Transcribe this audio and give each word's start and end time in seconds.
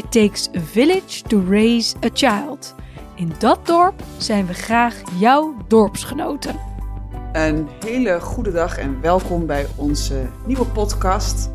It 0.00 0.12
takes 0.12 0.48
a 0.56 0.60
village 0.60 1.22
to 1.22 1.40
raise 1.48 1.96
a 2.04 2.08
child. 2.12 2.74
In 3.14 3.32
dat 3.38 3.66
dorp 3.66 4.02
zijn 4.18 4.46
we 4.46 4.54
graag 4.54 5.02
jouw 5.18 5.56
dorpsgenoten. 5.68 6.60
Een 7.32 7.68
hele 7.84 8.20
goede 8.20 8.52
dag 8.52 8.78
en 8.78 9.00
welkom 9.00 9.46
bij 9.46 9.66
onze 9.76 10.28
nieuwe 10.46 10.66
podcast. 10.66 11.50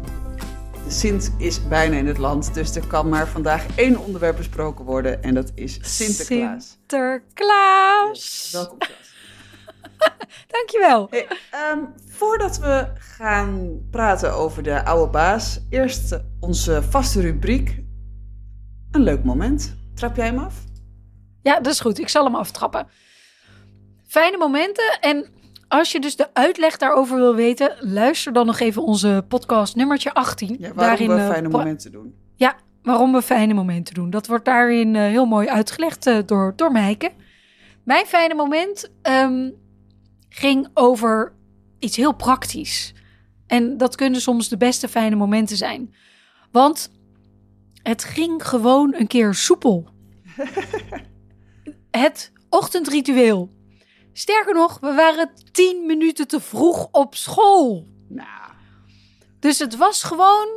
De 0.83 0.91
Sint 0.91 1.33
is 1.37 1.67
bijna 1.67 1.97
in 1.97 2.07
het 2.07 2.17
land, 2.17 2.53
dus 2.53 2.75
er 2.75 2.87
kan 2.87 3.09
maar 3.09 3.27
vandaag 3.27 3.65
één 3.75 3.97
onderwerp 3.97 4.37
besproken 4.37 4.85
worden 4.85 5.23
en 5.23 5.33
dat 5.33 5.51
is 5.55 5.79
Sinterklaas. 5.81 6.77
Sinterklaas. 6.87 8.49
Welkom 8.51 8.77
Klaas. 8.77 9.13
Dankjewel. 10.55 11.07
Hey, 11.09 11.27
ehm, 11.51 11.79
voordat 12.09 12.59
we 12.59 12.87
gaan 12.95 13.79
praten 13.91 14.33
over 14.33 14.63
de 14.63 14.85
oude 14.85 15.11
baas, 15.11 15.59
eerst 15.69 16.19
onze 16.39 16.83
vaste 16.83 17.21
rubriek. 17.21 17.83
Een 18.95 19.03
leuk 19.03 19.23
moment. 19.23 19.75
Trap 19.93 20.15
jij 20.15 20.25
hem 20.25 20.37
af? 20.37 20.63
Ja, 21.41 21.59
dat 21.59 21.73
is 21.73 21.79
goed. 21.79 21.99
Ik 21.99 22.09
zal 22.09 22.23
hem 22.23 22.35
aftrappen. 22.35 22.87
Fijne 24.07 24.37
momenten. 24.37 24.97
En 25.01 25.25
als 25.67 25.91
je 25.91 25.99
dus 25.99 26.15
de 26.15 26.33
uitleg 26.33 26.77
daarover 26.77 27.17
wil 27.17 27.35
weten, 27.35 27.75
luister 27.79 28.33
dan 28.33 28.45
nog 28.45 28.59
even 28.59 28.83
onze 28.83 29.25
podcast 29.27 29.75
nummertje 29.75 30.13
18. 30.13 30.55
Ja, 30.59 30.73
waarom 30.73 31.07
we 31.07 31.13
eh, 31.13 31.29
fijne 31.29 31.49
momenten 31.49 31.91
doen. 31.91 32.15
Ja, 32.35 32.55
waarom 32.83 33.13
we 33.13 33.21
fijne 33.21 33.53
momenten 33.53 33.93
doen. 33.93 34.09
Dat 34.09 34.27
wordt 34.27 34.45
daarin 34.45 34.95
eh, 34.95 35.01
heel 35.01 35.25
mooi 35.25 35.47
uitgelegd 35.47 36.07
eh, 36.07 36.17
door, 36.25 36.53
door 36.55 36.71
Meike. 36.71 37.11
Mijn 37.83 38.05
fijne 38.05 38.33
moment 38.33 38.91
ehm, 39.01 39.49
ging 40.29 40.67
over 40.73 41.33
iets 41.79 41.95
heel 41.95 42.13
praktisch. 42.13 42.93
En 43.47 43.77
dat 43.77 43.95
kunnen 43.95 44.21
soms 44.21 44.49
de 44.49 44.57
beste 44.57 44.87
fijne 44.87 45.15
momenten 45.15 45.57
zijn. 45.57 45.93
Want 46.51 46.91
het 47.87 48.03
ging 48.03 48.47
gewoon 48.47 48.93
een 48.93 49.07
keer 49.07 49.33
soepel. 49.33 49.87
het 51.91 52.31
ochtendritueel. 52.49 53.49
Sterker 54.13 54.53
nog, 54.53 54.79
we 54.79 54.93
waren 54.93 55.31
tien 55.51 55.85
minuten 55.85 56.27
te 56.27 56.39
vroeg 56.39 56.87
op 56.91 57.15
school. 57.15 57.87
Nou, 58.07 58.51
Dus 59.39 59.59
het 59.59 59.75
was 59.77 60.03
gewoon, 60.03 60.47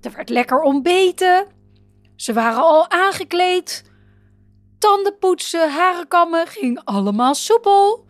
er 0.00 0.12
werd 0.12 0.28
lekker 0.28 0.60
ontbeten. 0.60 1.46
Ze 2.16 2.32
waren 2.32 2.62
al 2.62 2.90
aangekleed. 2.90 3.90
Tanden 4.78 5.18
poetsen, 5.18 5.72
haren 5.72 6.08
kammen, 6.08 6.46
ging 6.46 6.80
allemaal 6.84 7.34
soepel. 7.34 8.06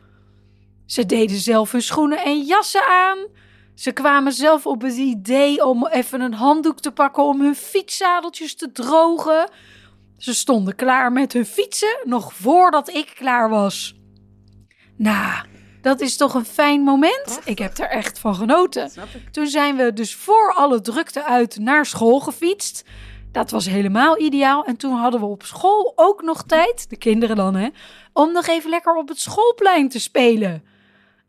Ze 0.87 1.07
deden 1.07 1.37
zelf 1.37 1.73
hun 1.73 1.83
schoenen 1.83 2.25
en 2.25 2.43
jassen 2.43 2.87
aan. 2.87 3.19
Ze 3.81 3.93
kwamen 3.93 4.33
zelf 4.33 4.67
op 4.67 4.83
het 4.83 4.97
idee 4.97 5.65
om 5.65 5.87
even 5.87 6.21
een 6.21 6.35
handdoek 6.35 6.81
te 6.81 6.91
pakken 6.91 7.23
om 7.23 7.41
hun 7.41 7.55
fietszadeltjes 7.55 8.55
te 8.55 8.73
drogen. 8.73 9.51
Ze 10.17 10.35
stonden 10.35 10.75
klaar 10.75 11.13
met 11.13 11.33
hun 11.33 11.47
fietsen, 11.47 11.99
nog 12.05 12.35
voordat 12.35 12.89
ik 12.89 13.13
klaar 13.15 13.49
was. 13.49 13.95
Nou, 14.97 15.47
dat 15.83 16.01
is 16.01 16.17
toch 16.17 16.35
een 16.35 16.45
fijn 16.45 16.81
moment? 16.81 17.23
Prachtig. 17.23 17.47
Ik 17.47 17.59
heb 17.59 17.79
er 17.79 17.89
echt 17.89 18.19
van 18.19 18.35
genoten. 18.35 18.91
Toen 19.31 19.47
zijn 19.47 19.77
we 19.77 19.93
dus 19.93 20.15
voor 20.15 20.55
alle 20.55 20.81
drukte 20.81 21.25
uit 21.25 21.59
naar 21.59 21.87
school 21.87 22.21
gefietst. 22.21 22.85
Dat 23.33 23.51
was 23.51 23.67
helemaal 23.67 24.19
ideaal. 24.19 24.65
En 24.65 24.77
toen 24.77 24.95
hadden 24.95 25.21
we 25.21 25.27
op 25.27 25.43
school 25.43 25.93
ook 25.97 26.23
nog 26.23 26.43
tijd, 26.43 26.91
de 26.91 26.97
kinderen 26.97 27.37
dan 27.37 27.55
hè, 27.55 27.69
om 28.13 28.33
nog 28.33 28.47
even 28.47 28.71
lekker 28.71 28.95
op 28.95 29.09
het 29.09 29.21
schoolplein 29.21 29.89
te 29.89 30.01
spelen. 30.01 30.65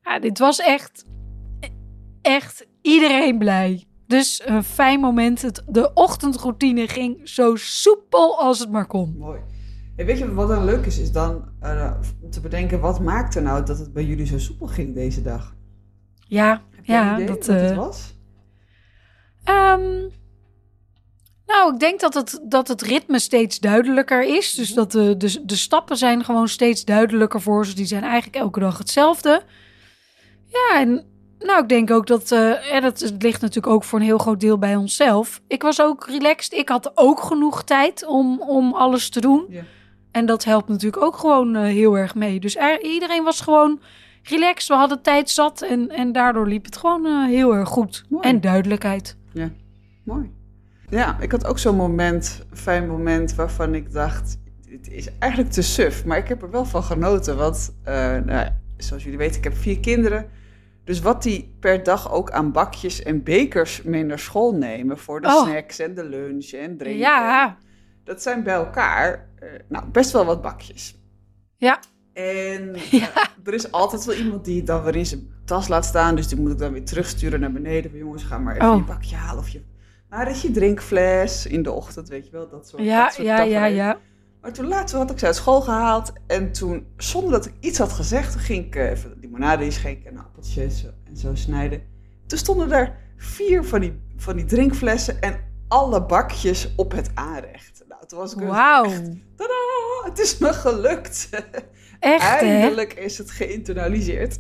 Ja, 0.03 0.19
dit 0.19 0.39
was 0.39 0.59
echt, 0.59 1.05
echt 2.21 2.67
iedereen 2.81 3.37
blij. 3.37 3.85
Dus 4.07 4.41
een 4.45 4.63
fijn 4.63 4.99
moment. 4.99 5.41
Het, 5.41 5.63
de 5.67 5.93
ochtendroutine 5.93 6.87
ging 6.87 7.29
zo 7.29 7.55
soepel 7.55 8.39
als 8.39 8.59
het 8.59 8.71
maar 8.71 8.87
kon. 8.87 9.15
Mooi. 9.17 9.39
Weet 9.95 10.17
je 10.17 10.33
wat 10.33 10.47
dan 10.47 10.65
leuk 10.65 10.85
is? 10.85 10.99
Is 10.99 11.11
dan 11.11 11.49
om 12.21 12.29
te 12.29 12.41
bedenken, 12.41 12.79
wat 12.79 12.99
maakte 12.99 13.39
nou 13.41 13.65
dat 13.65 13.77
het 13.77 13.93
bij 13.93 14.05
jullie 14.05 14.25
zo 14.25 14.39
soepel 14.39 14.67
ging 14.67 14.93
deze 14.93 15.21
dag? 15.21 15.55
Ja, 16.27 16.61
ja, 16.83 17.09
een 17.09 17.13
idee 17.15 17.27
dat. 17.27 17.45
wat 17.45 17.55
het 17.55 17.71
eh, 17.71 17.77
was? 17.77 18.15
Ehm, 19.43 20.09
nou, 21.45 21.73
ik 21.73 21.79
denk 21.79 21.99
dat 21.99 22.13
het, 22.13 22.41
dat 22.47 22.67
het 22.67 22.81
ritme 22.81 23.19
steeds 23.19 23.59
duidelijker 23.59 24.23
is. 24.23 24.53
Dus 24.53 24.73
dat 24.73 24.91
de, 24.91 25.17
de, 25.17 25.45
de 25.45 25.55
stappen 25.55 25.97
zijn 25.97 26.23
gewoon 26.23 26.47
steeds 26.47 26.85
duidelijker 26.85 27.41
voor 27.41 27.65
ze. 27.65 27.75
Die 27.75 27.85
zijn 27.85 28.03
eigenlijk 28.03 28.35
elke 28.35 28.59
dag 28.59 28.77
hetzelfde. 28.77 29.43
Ja, 30.47 30.79
en 30.79 31.10
nou, 31.43 31.61
ik 31.61 31.69
denk 31.69 31.91
ook 31.91 32.07
dat... 32.07 32.31
eh 32.31 32.73
en 32.73 32.83
het 32.83 33.13
ligt 33.19 33.41
natuurlijk 33.41 33.73
ook 33.73 33.83
voor 33.83 33.99
een 33.99 34.05
heel 34.05 34.17
groot 34.17 34.39
deel 34.39 34.57
bij 34.57 34.75
onszelf. 34.75 35.41
Ik 35.47 35.61
was 35.61 35.81
ook 35.81 36.07
relaxed. 36.07 36.53
Ik 36.53 36.69
had 36.69 36.91
ook 36.95 37.19
genoeg 37.21 37.63
tijd 37.63 38.05
om, 38.05 38.41
om 38.41 38.73
alles 38.73 39.09
te 39.09 39.21
doen. 39.21 39.45
Ja. 39.49 39.61
En 40.11 40.25
dat 40.25 40.43
helpt 40.43 40.67
natuurlijk 40.69 41.03
ook 41.03 41.17
gewoon 41.17 41.55
eh, 41.55 41.61
heel 41.63 41.97
erg 41.97 42.15
mee. 42.15 42.39
Dus 42.39 42.55
er- 42.57 42.81
iedereen 42.83 43.23
was 43.23 43.41
gewoon 43.41 43.79
relaxed. 44.23 44.67
We 44.67 44.73
hadden 44.73 45.01
tijd 45.01 45.29
zat 45.29 45.61
en, 45.61 45.89
en 45.89 46.11
daardoor 46.11 46.47
liep 46.47 46.65
het 46.65 46.77
gewoon 46.77 47.05
eh, 47.05 47.25
heel 47.25 47.55
erg 47.55 47.69
goed. 47.69 48.03
Mooi. 48.09 48.27
En 48.27 48.41
duidelijkheid. 48.41 49.17
Mooi. 50.03 50.31
Ja, 50.89 51.17
ik 51.19 51.31
had 51.31 51.45
ook 51.45 51.59
zo'n 51.59 51.75
moment, 51.75 52.45
fijn 52.53 52.87
moment, 52.87 53.35
waarvan 53.35 53.75
ik 53.75 53.91
dacht, 53.91 54.37
het 54.69 54.89
is 54.89 55.07
eigenlijk 55.19 55.51
te 55.53 55.61
suf. 55.61 56.05
Maar 56.05 56.17
ik 56.17 56.27
heb 56.27 56.41
er 56.41 56.51
wel 56.51 56.65
van 56.65 56.83
genoten, 56.83 57.37
want 57.37 57.75
nou, 57.85 58.25
ja, 58.31 58.57
zoals 58.77 59.03
jullie 59.03 59.17
weten, 59.17 59.37
ik 59.37 59.43
heb 59.43 59.55
vier 59.57 59.79
kinderen. 59.79 60.29
Dus 60.91 61.01
wat 61.01 61.23
die 61.23 61.55
per 61.59 61.83
dag 61.83 62.11
ook 62.11 62.31
aan 62.31 62.51
bakjes 62.51 63.03
en 63.03 63.23
bekers 63.23 63.81
mee 63.83 64.03
naar 64.03 64.19
school 64.19 64.53
nemen 64.55 64.97
voor 64.97 65.21
de 65.21 65.27
Oh. 65.27 65.43
snacks 65.47 65.79
en 65.79 65.93
de 65.95 66.03
lunch 66.05 66.45
en 66.51 66.77
drinken. 66.77 66.99
Ja, 67.01 67.57
Dat 68.03 68.21
zijn 68.21 68.43
bij 68.43 68.53
elkaar, 68.53 69.29
eh, 69.39 69.47
nou, 69.69 69.85
best 69.85 70.11
wel 70.11 70.25
wat 70.25 70.41
bakjes. 70.41 70.99
Ja. 71.57 71.79
En 72.13 72.75
er 73.45 73.53
is 73.53 73.71
altijd 73.71 74.05
wel 74.05 74.15
iemand 74.15 74.45
die 74.45 74.57
het 74.57 74.67
dan 74.67 74.83
weer 74.83 74.95
in 74.95 75.05
zijn 75.05 75.27
tas 75.45 75.67
laat 75.67 75.85
staan. 75.85 76.15
Dus 76.15 76.27
die 76.27 76.39
moet 76.39 76.51
ik 76.51 76.57
dan 76.57 76.71
weer 76.71 76.85
terugsturen 76.85 77.39
naar 77.39 77.51
beneden. 77.51 77.91
Van, 77.91 77.99
jongens, 77.99 78.23
ga 78.23 78.37
maar 78.37 78.55
even 78.55 78.69
Oh. 78.69 78.77
je 78.77 78.83
bakje 78.83 79.15
halen. 79.15 79.39
Of 79.43 79.49
je, 79.49 79.61
waar 80.09 80.29
is 80.29 80.41
je 80.41 80.51
drinkfles 80.51 81.45
in 81.45 81.63
de 81.63 81.71
ochtend, 81.71 82.09
weet 82.09 82.25
je 82.25 82.31
wel. 82.31 82.49
Dat 82.49 82.67
soort, 82.67 82.83
ja, 82.83 83.03
dat 83.03 83.13
soort 83.13 83.27
ja, 83.27 83.41
ja, 83.41 83.43
tafereel. 83.59 83.75
ja. 83.75 83.97
Maar 84.41 84.53
toen 84.53 84.67
later 84.67 84.97
had 84.97 85.11
ik 85.11 85.19
ze 85.19 85.25
uit 85.25 85.35
school 85.35 85.61
gehaald. 85.61 86.13
En 86.27 86.51
toen, 86.51 86.85
zonder 86.97 87.31
dat 87.31 87.45
ik 87.45 87.53
iets 87.59 87.77
had 87.77 87.91
gezegd, 87.91 88.31
toen 88.31 88.41
ging 88.41 88.65
ik 88.65 88.75
eh, 88.75 88.89
even 88.89 89.17
limonade 89.21 89.63
inschenken 89.63 90.09
en 90.11 90.17
appeltjes 90.17 90.85
en 91.03 91.17
zo 91.17 91.35
snijden. 91.35 91.81
Toen 92.27 92.37
stonden 92.37 92.71
er 92.71 92.95
vier 93.17 93.63
van 93.65 93.79
die, 93.81 94.01
van 94.17 94.35
die 94.35 94.45
drinkflessen 94.45 95.21
en 95.21 95.39
alle 95.67 96.05
bakjes 96.05 96.73
op 96.75 96.91
het 96.91 97.11
aanrecht. 97.13 97.83
Nou, 97.87 98.05
toen 98.07 98.19
was 98.19 98.33
ik 98.33 98.39
Wauw. 98.39 98.83
echt, 98.83 99.01
tadaa, 99.35 100.03
het 100.09 100.19
is 100.19 100.37
me 100.37 100.53
gelukt. 100.53 101.29
Echt, 101.99 102.39
hè? 102.39 102.45
Eindelijk 102.45 102.93
is 102.93 103.17
het 103.17 103.31
geïnternaliseerd. 103.31 104.39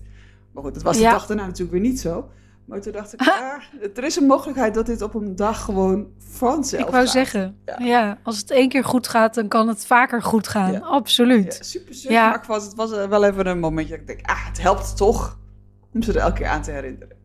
Maar 0.53 0.63
goed, 0.63 0.73
dat 0.73 0.83
was 0.83 0.95
de 0.95 1.01
Ja. 1.01 1.11
dag 1.11 1.25
daarna 1.25 1.45
natuurlijk 1.45 1.71
weer 1.71 1.81
niet 1.89 1.99
zo. 1.99 2.29
Maar 2.71 2.81
toen 2.81 2.91
dacht 2.91 3.13
ik, 3.13 3.19
ah, 3.21 3.53
er 3.95 4.03
is 4.03 4.15
een 4.15 4.25
mogelijkheid 4.25 4.73
dat 4.73 4.85
dit 4.85 5.01
op 5.01 5.13
een 5.13 5.35
dag 5.35 5.63
gewoon 5.63 6.07
vanzelf 6.17 6.83
Ik 6.83 6.89
wou 6.89 7.03
gaat. 7.03 7.13
zeggen, 7.13 7.59
Ja. 7.65 7.75
ja. 7.79 8.17
als 8.23 8.37
het 8.37 8.51
één 8.51 8.69
keer 8.69 8.83
goed 8.83 9.07
gaat, 9.07 9.33
dan 9.35 9.47
kan 9.47 9.67
het 9.67 9.85
vaker 9.85 10.21
goed 10.23 10.47
gaan. 10.47 10.71
Ja. 10.71 10.79
Absoluut. 10.79 11.55
Ja, 11.57 11.63
super 11.63 11.93
suf, 11.95 12.11
Ja. 12.11 12.29
maar 12.29 12.43
was, 12.47 12.63
het 12.65 12.75
was 12.75 12.91
eh, 12.91 13.07
wel 13.07 13.23
even 13.23 13.47
een 13.47 13.59
momentje 13.59 13.91
dat 13.91 13.99
ik 14.01 14.07
denk, 14.07 14.29
ah, 14.29 14.47
het 14.47 14.61
helpt 14.61 14.97
toch 14.97 15.37
om 15.93 16.01
ze 16.01 16.11
er 16.13 16.19
elke 16.19 16.33
keer 16.37 16.47
aan 16.47 16.61
te 16.61 16.71
herinneren. 16.71 17.15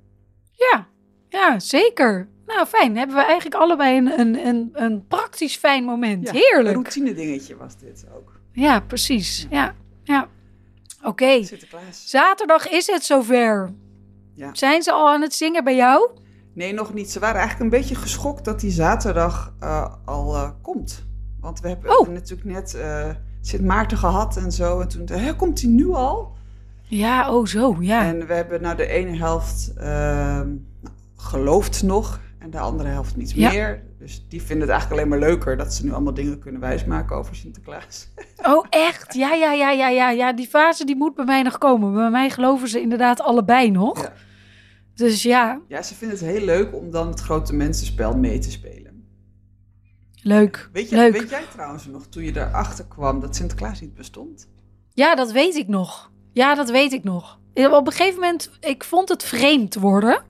Ja, 0.53 0.87
ja, 1.29 1.59
zeker. 1.59 2.29
Nou, 2.47 2.67
fijn. 2.67 2.97
Hebben 2.97 3.17
we 3.17 3.23
eigenlijk 3.25 3.55
allebei 3.63 3.97
een, 3.99 4.21
een, 4.21 4.47
een, 4.47 4.71
een 4.73 5.07
praktisch 5.07 5.57
fijn 5.57 5.85
moment. 5.85 6.27
Ja, 6.27 6.33
Heerlijk. 6.33 6.67
Een 6.69 6.73
routine 6.83 7.15
dingetje 7.15 7.57
was 7.57 7.77
dit 7.77 8.05
ook. 8.17 8.41
Ja, 8.53 8.81
precies. 8.81 9.47
Ja, 9.51 9.75
ja. 10.03 10.29
Oké, 11.03 11.41
zaterdag 11.91 12.69
is 12.69 12.87
het 12.87 13.05
zover. 13.05 13.73
Ja. 14.37 14.49
Zijn 14.53 14.83
ze 14.83 14.93
al 14.93 15.09
aan 15.09 15.21
het 15.23 15.35
zingen 15.35 15.65
bij 15.65 15.77
jou? 15.77 16.11
Nee, 16.53 16.73
nog 16.75 16.95
niet. 16.95 17.11
Ze 17.11 17.19
waren 17.21 17.41
eigenlijk 17.41 17.73
een 17.73 17.79
beetje 17.79 17.95
geschokt 17.95 18.45
dat 18.45 18.61
die 18.61 18.71
zaterdag 18.71 19.55
eh, 19.61 19.95
al 20.05 20.35
eh, 20.35 20.51
komt. 20.63 21.05
Want 21.41 21.61
we 21.61 21.69
hebben 21.69 21.99
Oh. 22.01 22.09
natuurlijk 22.09 22.49
net 22.49 22.75
eh, 22.75 23.09
Sint 23.41 23.65
Maarten 23.65 23.99
gehad 23.99 24.37
en 24.37 24.53
zo. 24.53 24.81
En 24.81 24.89
toen, 24.89 25.09
hè, 25.13 25.37
komt 25.37 25.61
die 25.61 25.69
nu 25.69 25.89
al? 25.89 26.35
Ja, 26.83 27.33
oh 27.35 27.47
zo, 27.47 27.77
ja. 27.81 28.05
En 28.05 28.27
we 28.27 28.35
hebben 28.35 28.63
nou 28.63 28.77
de 28.77 28.87
ene 28.87 29.17
helft 29.17 29.73
ehm, 29.77 30.49
gelooft 31.17 31.83
nog. 31.83 32.21
En 32.39 32.51
de 32.51 32.59
andere 32.59 32.89
helft 32.89 33.17
niets 33.17 33.33
Ja. 33.33 33.51
meer. 33.51 33.83
Dus 33.99 34.25
die 34.29 34.41
vinden 34.43 34.61
het 34.61 34.71
eigenlijk 34.71 35.01
alleen 35.01 35.21
maar 35.21 35.29
leuker 35.29 35.57
dat 35.57 35.75
ze 35.75 35.85
nu 35.85 35.93
allemaal 35.93 36.15
dingen 36.15 36.39
kunnen 36.39 36.61
wijsmaken 36.61 37.17
over 37.17 37.35
Sinterklaas. 37.37 38.09
Oh, 38.43 38.67
echt? 38.71 39.15
Ja, 39.15 39.33
ja, 39.35 39.53
ja, 39.53 39.71
ja, 39.71 39.89
ja, 39.89 40.11
ja. 40.11 40.33
Die 40.33 40.47
fase 40.49 40.85
die 40.85 40.97
moet 40.97 41.15
bij 41.15 41.25
mij 41.25 41.43
nog 41.43 41.59
komen. 41.59 41.93
Bij 41.95 42.11
mij 42.11 42.31
geloven 42.31 42.69
ze 42.69 42.81
inderdaad 42.81 43.21
allebei 43.21 43.71
nog. 43.71 44.03
Ja. 44.03 44.13
Dus 44.97 45.23
ja, 45.23 45.61
Ja, 45.69 45.83
ze 45.83 45.95
vinden 45.95 46.19
het 46.19 46.27
heel 46.27 46.45
leuk 46.45 46.75
om 46.75 46.91
dan 46.91 47.09
het 47.09 47.21
grote 47.21 47.55
mensenspel 47.55 48.17
mee 48.17 48.39
te 48.39 48.51
spelen. 48.51 49.05
leuk. 50.23 50.69
Weet, 50.73 50.89
je, 50.89 50.97
leuk. 50.97 51.13
weet 51.13 51.31
jij 51.31 51.45
trouwens 51.53 51.87
nog, 51.87 52.07
toen 52.07 52.23
je 52.25 52.37
erachter 52.37 52.85
kwam 52.87 53.21
dat 53.21 53.37
Sinterklaas 53.37 53.81
niet 53.81 53.95
bestond? 53.95 54.49
Ja, 54.95 55.15
dat 55.15 55.33
weet 55.33 55.55
ik 55.55 55.69
nog. 55.69 56.11
Ja, 56.33 56.55
dat 56.55 56.71
weet 56.71 56.93
ik 56.93 57.05
nog. 57.05 57.39
Op 57.55 57.87
een 57.87 57.93
gegeven 57.93 58.21
moment, 58.21 58.51
ik 58.61 58.85
vond 58.85 59.09
het 59.09 59.25
vreemd 59.25 59.75
worden. 59.75 60.23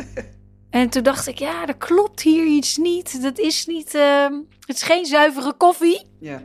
en 0.70 0.88
toen 0.88 1.02
dacht 1.02 1.26
ik, 1.26 1.38
ja, 1.38 1.66
er 1.66 1.76
klopt 1.76 2.22
hier 2.22 2.46
iets 2.46 2.76
niet. 2.76 3.22
Dat 3.22 3.38
is 3.38 3.66
niet, 3.66 3.94
ehm, 3.94 4.32
het 4.66 4.76
is 4.76 4.82
geen 4.82 5.06
zuivere 5.06 5.52
koffie. 5.56 6.06
Ja. 6.20 6.42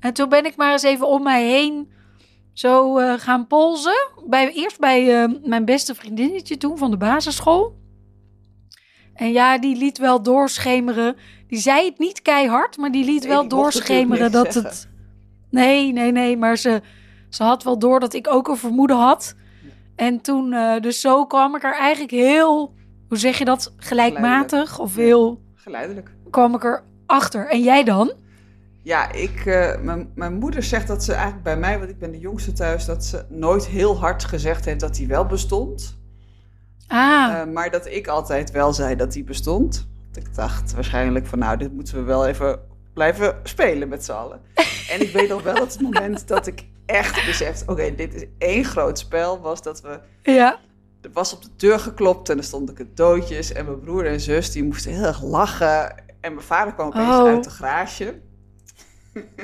En 0.00 0.12
toen 0.12 0.28
ben 0.28 0.44
ik 0.44 0.56
maar 0.56 0.72
eens 0.72 0.82
even 0.82 1.06
om 1.08 1.22
mij 1.22 1.46
heen 1.48 1.90
zo 2.58 2.98
eh, 2.98 3.14
gaan 3.18 3.46
polsen. 3.46 4.08
Bij, 4.26 4.52
eerst 4.52 4.78
bij 4.78 5.22
eh, 5.22 5.32
mijn 5.44 5.64
beste 5.64 5.94
vriendinnetje 5.94 6.56
toen 6.56 6.78
van 6.78 6.90
de 6.90 6.96
basisschool. 6.96 7.74
En 9.14 9.32
ja, 9.32 9.58
die 9.58 9.76
liet 9.76 9.98
wel 9.98 10.22
doorschemeren. 10.22 11.16
Die 11.46 11.58
zei 11.58 11.84
het 11.84 11.98
niet 11.98 12.22
keihard, 12.22 12.76
maar 12.76 12.90
die 12.90 13.04
liet 13.04 13.22
Nee, 13.22 13.28
wel 13.28 13.40
die 13.40 13.48
doorschemeren 13.48 14.32
dat 14.32 14.54
het... 14.54 14.88
Nee, 15.50 15.92
nee, 15.92 16.12
nee, 16.12 16.36
maar 16.36 16.56
ze, 16.56 16.82
ze 17.28 17.42
had 17.42 17.62
wel 17.62 17.78
door 17.78 18.00
dat 18.00 18.14
ik 18.14 18.28
ook 18.28 18.48
een 18.48 18.56
vermoeden 18.56 18.96
had. 18.96 19.34
En 19.96 20.20
toen, 20.20 20.52
eh, 20.52 20.80
dus 20.80 21.00
zo 21.00 21.26
kwam 21.26 21.56
ik 21.56 21.62
er 21.64 21.74
eigenlijk 21.74 22.12
heel, 22.12 22.74
hoe 23.08 23.18
zeg 23.18 23.38
je 23.38 23.44
dat, 23.44 23.74
gelijkmatig 23.76 24.78
of 24.78 24.94
heel, 24.96 25.40
Geleidelijk. 25.54 26.10
kwam 26.30 26.54
ik 26.54 26.64
er 26.64 26.84
achter. 27.06 27.48
En 27.48 27.60
jij 27.62 27.84
dan? 27.84 28.12
Ja, 28.86 29.12
ik, 29.12 29.46
eh, 29.46 29.80
mijn, 29.80 30.10
mijn 30.14 30.34
moeder 30.34 30.62
zegt 30.62 30.86
dat 30.86 31.04
ze 31.04 31.12
eigenlijk 31.12 31.42
bij 31.42 31.56
mij, 31.56 31.78
want 31.78 31.90
ik 31.90 31.98
ben 31.98 32.10
de 32.10 32.18
jongste 32.18 32.52
thuis, 32.52 32.84
dat 32.84 33.04
ze 33.04 33.24
nooit 33.28 33.66
heel 33.66 33.98
hard 33.98 34.24
gezegd 34.24 34.64
heeft 34.64 34.80
dat 34.80 34.96
hij 34.96 35.06
wel 35.06 35.26
bestond. 35.26 35.98
Ah, 36.86 37.32
Eh, 37.40 37.46
maar 37.52 37.70
dat 37.70 37.86
ik 37.86 38.06
altijd 38.06 38.50
wel 38.50 38.72
zei 38.72 38.96
dat 38.96 39.14
hij 39.14 39.24
bestond. 39.24 39.88
Ik 40.14 40.34
dacht 40.34 40.74
waarschijnlijk 40.74 41.26
van 41.26 41.38
nou, 41.38 41.56
dit 41.56 41.72
moeten 41.72 41.94
we 41.96 42.02
wel 42.02 42.26
even 42.26 42.60
blijven 42.94 43.36
spelen 43.42 43.88
met 43.88 44.04
z'n 44.04 44.12
allen. 44.12 44.40
en 44.92 45.00
ik 45.00 45.10
weet 45.12 45.28
nog 45.28 45.42
wel 45.42 45.54
dat 45.54 45.72
het 45.72 45.80
moment 45.82 46.28
dat 46.28 46.46
ik 46.46 46.64
echt 46.86 47.26
besefte, 47.26 47.70
oké, 47.72 47.94
dit 47.94 48.14
is 48.14 48.24
één 48.38 48.64
groot 48.64 48.98
spel, 48.98 49.40
was 49.40 49.62
dat 49.62 49.80
we... 49.80 50.00
ja. 50.22 50.58
Er 51.00 51.12
was 51.12 51.34
op 51.34 51.42
de 51.42 51.50
deur 51.56 51.78
geklopt 51.78 52.28
en 52.28 52.36
er 52.38 52.44
stonden 52.44 52.74
cadeautjes. 52.74 53.52
En 53.52 53.64
mijn 53.64 53.80
broer 53.80 54.06
en 54.06 54.20
zus 54.20 54.50
die 54.52 54.64
moesten 54.64 54.92
heel 54.92 55.04
erg 55.04 55.22
lachen. 55.22 55.94
En 56.20 56.34
mijn 56.34 56.46
vader 56.46 56.74
kwam 56.74 56.86
opeens 56.86 57.06
Oh. 57.16 57.26
uit 57.26 57.44
de 57.44 57.50
garage. 57.50 58.20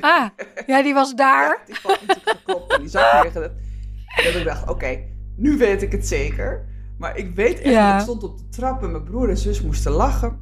Ah, 0.00 0.28
ja, 0.66 0.82
die 0.82 0.94
was 0.94 1.14
daar. 1.14 1.48
Ja, 1.48 1.64
die 1.66 1.76
had 1.82 2.00
natuurlijk 2.06 2.28
geklopt 2.38 2.72
en 2.72 2.80
die 2.80 2.88
zag 2.90 3.22
neergezet. 3.22 3.52
En 4.16 4.24
dat 4.24 4.34
ik 4.34 4.44
dacht, 4.44 4.70
oké, 4.70 4.98
nu 5.36 5.56
weet 5.58 5.82
ik 5.82 5.92
het 5.92 6.06
zeker. 6.06 6.64
Maar 6.98 7.16
ik 7.16 7.34
weet 7.34 7.60
echt, 7.60 7.72
Ja. 7.74 7.90
dat 7.90 7.96
ik 7.96 8.06
stond 8.08 8.22
op 8.22 8.38
de 8.38 8.48
trap 8.48 8.82
en 8.82 8.90
mijn 8.90 9.04
broer 9.04 9.28
en 9.28 9.36
zus 9.36 9.62
moesten 9.62 9.92
lachen. 9.92 10.40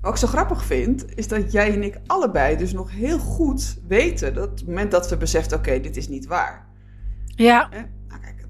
Wat 0.00 0.12
ik 0.12 0.18
zo 0.18 0.26
grappig 0.26 0.64
vind, 0.64 1.16
is 1.16 1.28
dat 1.28 1.52
jij 1.52 1.72
en 1.72 1.82
ik 1.82 2.00
allebei 2.06 2.56
dus 2.56 2.72
nog 2.72 2.90
heel 2.90 3.18
goed 3.18 3.78
weten... 3.88 4.34
dat 4.34 4.50
het 4.50 4.66
moment 4.66 4.90
dat 4.90 5.08
we 5.08 5.16
beseften, 5.16 5.58
oké, 5.58 5.80
dit 5.80 5.96
is 5.96 6.08
niet 6.08 6.26
waar. 6.26 6.66
Ja? 7.26 7.68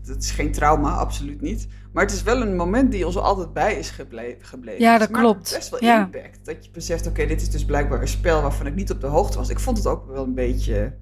Het- 0.07 0.23
is 0.23 0.31
geen 0.31 0.53
trauma, 0.53 0.91
absoluut 0.95 1.41
niet. 1.41 1.69
Maar 1.93 2.05
het 2.05 2.13
is 2.13 2.23
wel 2.23 2.41
een 2.43 2.57
moment 2.57 2.91
die 2.93 3.07
ons 3.07 3.17
altijd 3.17 3.53
bij 3.53 3.75
is 3.79 3.91
geble- 3.91 4.37
gebleven. 4.41 4.81
Ja, 4.81 4.91
Het 4.93 5.01
dat 5.01 5.11
klopt. 5.11 5.53
best 5.55 5.69
wel 5.71 5.85
Ja. 5.85 6.01
impact. 6.01 6.45
Dat 6.45 6.65
je 6.65 6.71
beseft, 6.71 7.07
oké, 7.07 7.27
dit 7.27 7.41
is 7.43 7.51
dus 7.51 7.65
blijkbaar 7.65 8.01
een 8.01 8.09
spel 8.09 8.43
waarvan 8.43 8.67
ik 8.67 8.75
niet 8.75 8.91
op 8.91 9.01
de 9.01 9.07
hoogte 9.07 9.39
was. 9.39 9.49
Ik 9.49 9.61
vond 9.61 9.77
het 9.77 9.87
ook 9.87 10.07
wel 10.07 10.23
een 10.25 10.35
beetje 10.35 10.97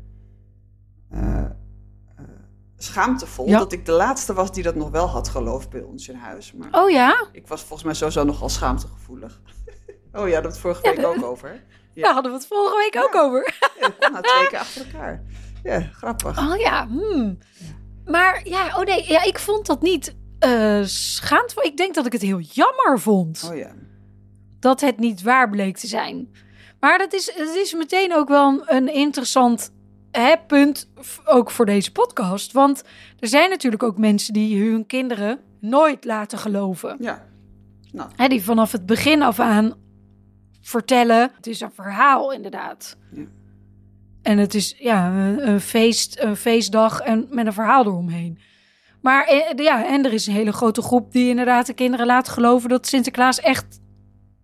eh, 1.10 1.38
eh, 1.38 1.44
schaamtevol. 2.76 3.48
Ja. 3.48 3.58
Dat 3.58 3.72
ik 3.72 3.86
de 3.86 3.92
laatste 3.92 4.32
was 4.32 4.52
die 4.52 4.62
dat 4.62 4.74
nog 4.74 4.90
wel 4.90 5.06
had 5.08 5.28
geloofd 5.28 5.70
bij 5.70 5.82
ons 5.82 6.08
in 6.08 6.14
huis. 6.14 6.52
Maar 6.52 6.68
oh 6.82 6.90
ja? 6.90 7.26
ik 7.32 7.48
was 7.48 7.60
volgens 7.60 7.82
mij 7.82 7.94
sowieso 7.94 8.24
nogal 8.24 8.48
schaamtegevoelig. 8.48 9.40
oh 10.12 10.28
ja, 10.28 10.40
dat 10.40 10.50
het 10.52 10.60
vorige 10.60 10.84
Ja, 10.88 10.96
week 10.96 11.06
ook 11.06 11.24
over. 11.24 11.62
Ja. 11.94 12.02
Daar 12.02 12.12
hadden 12.12 12.32
we 12.32 12.38
het 12.38 12.46
vorige 12.46 12.76
week 12.76 13.04
ook 13.04 13.14
over. 13.14 13.54
Ja, 13.80 13.88
dat 14.00 14.10
nou 14.12 14.22
twee 14.24 14.48
keer 14.48 14.58
achter 14.58 14.84
elkaar. 14.86 15.22
Ja, 15.62 15.80
grappig. 15.80 16.38
Oh 16.38 16.56
ja, 16.58 16.86
hmm. 16.88 17.38
Maar 18.10 18.40
ja, 18.44 18.66
oh 18.76 18.84
nee, 18.84 19.04
ja, 19.08 19.22
ik 19.22 19.38
vond 19.38 19.66
dat 19.66 19.82
niet 19.82 20.14
eh 20.38 20.80
schaamtevol. 20.82 21.64
Ik 21.64 21.76
denk 21.76 21.94
dat 21.94 22.06
ik 22.06 22.12
het 22.12 22.22
heel 22.22 22.40
jammer 22.40 23.00
vond. 23.00 23.48
Oh 23.50 23.56
ja. 23.56 23.72
dat 24.60 24.80
het 24.80 24.98
niet 24.98 25.22
waar 25.22 25.50
bleek 25.50 25.76
te 25.76 25.86
zijn. 25.86 26.28
Maar 26.80 26.98
dat 26.98 27.12
is, 27.12 27.32
het 27.34 27.56
is 27.56 27.74
meteen 27.74 28.14
ook 28.14 28.28
wel 28.28 28.62
een, 28.66 28.92
interessant 28.94 29.72
hè, 30.10 30.34
punt, 30.46 30.90
ook 31.24 31.50
voor 31.50 31.66
deze 31.66 31.92
podcast. 31.92 32.52
Want 32.52 32.82
er 33.18 33.28
zijn 33.28 33.50
natuurlijk 33.50 33.82
ook 33.82 33.98
mensen 33.98 34.32
die 34.32 34.70
hun 34.70 34.86
kinderen 34.86 35.40
nooit 35.60 36.04
laten 36.04 36.38
geloven. 36.38 36.96
Ja. 37.00 37.28
Nou, 37.92 38.10
Hè, 38.16 38.28
die 38.28 38.42
vanaf 38.44 38.72
het 38.72 38.86
begin 38.86 39.22
af 39.22 39.40
aan 39.40 39.74
vertellen, 40.60 41.30
het 41.36 41.46
is 41.46 41.60
een 41.60 41.72
verhaal 41.72 42.32
inderdaad. 42.32 42.96
Ja. 43.12 43.22
En 44.22 44.38
het 44.38 44.54
is 44.54 44.74
ja, 44.78 45.12
een, 45.38 45.60
feest, 45.60 46.20
een 46.20 46.36
feestdag 46.36 47.00
en 47.00 47.26
met 47.30 47.46
een 47.46 47.52
verhaal 47.52 47.84
eromheen. 47.86 48.38
Maar 49.02 49.26
eh, 49.26 49.64
ja, 49.64 49.86
en 49.86 50.04
er 50.04 50.12
is 50.12 50.26
een 50.26 50.34
hele 50.34 50.52
grote 50.52 50.82
groep 50.82 51.12
die 51.12 51.28
inderdaad 51.28 51.66
de 51.66 51.72
kinderen 51.72 52.06
laat 52.06 52.28
geloven 52.28 52.68
dat 52.68 52.86
Sinterklaas 52.86 53.40
echt, 53.40 53.80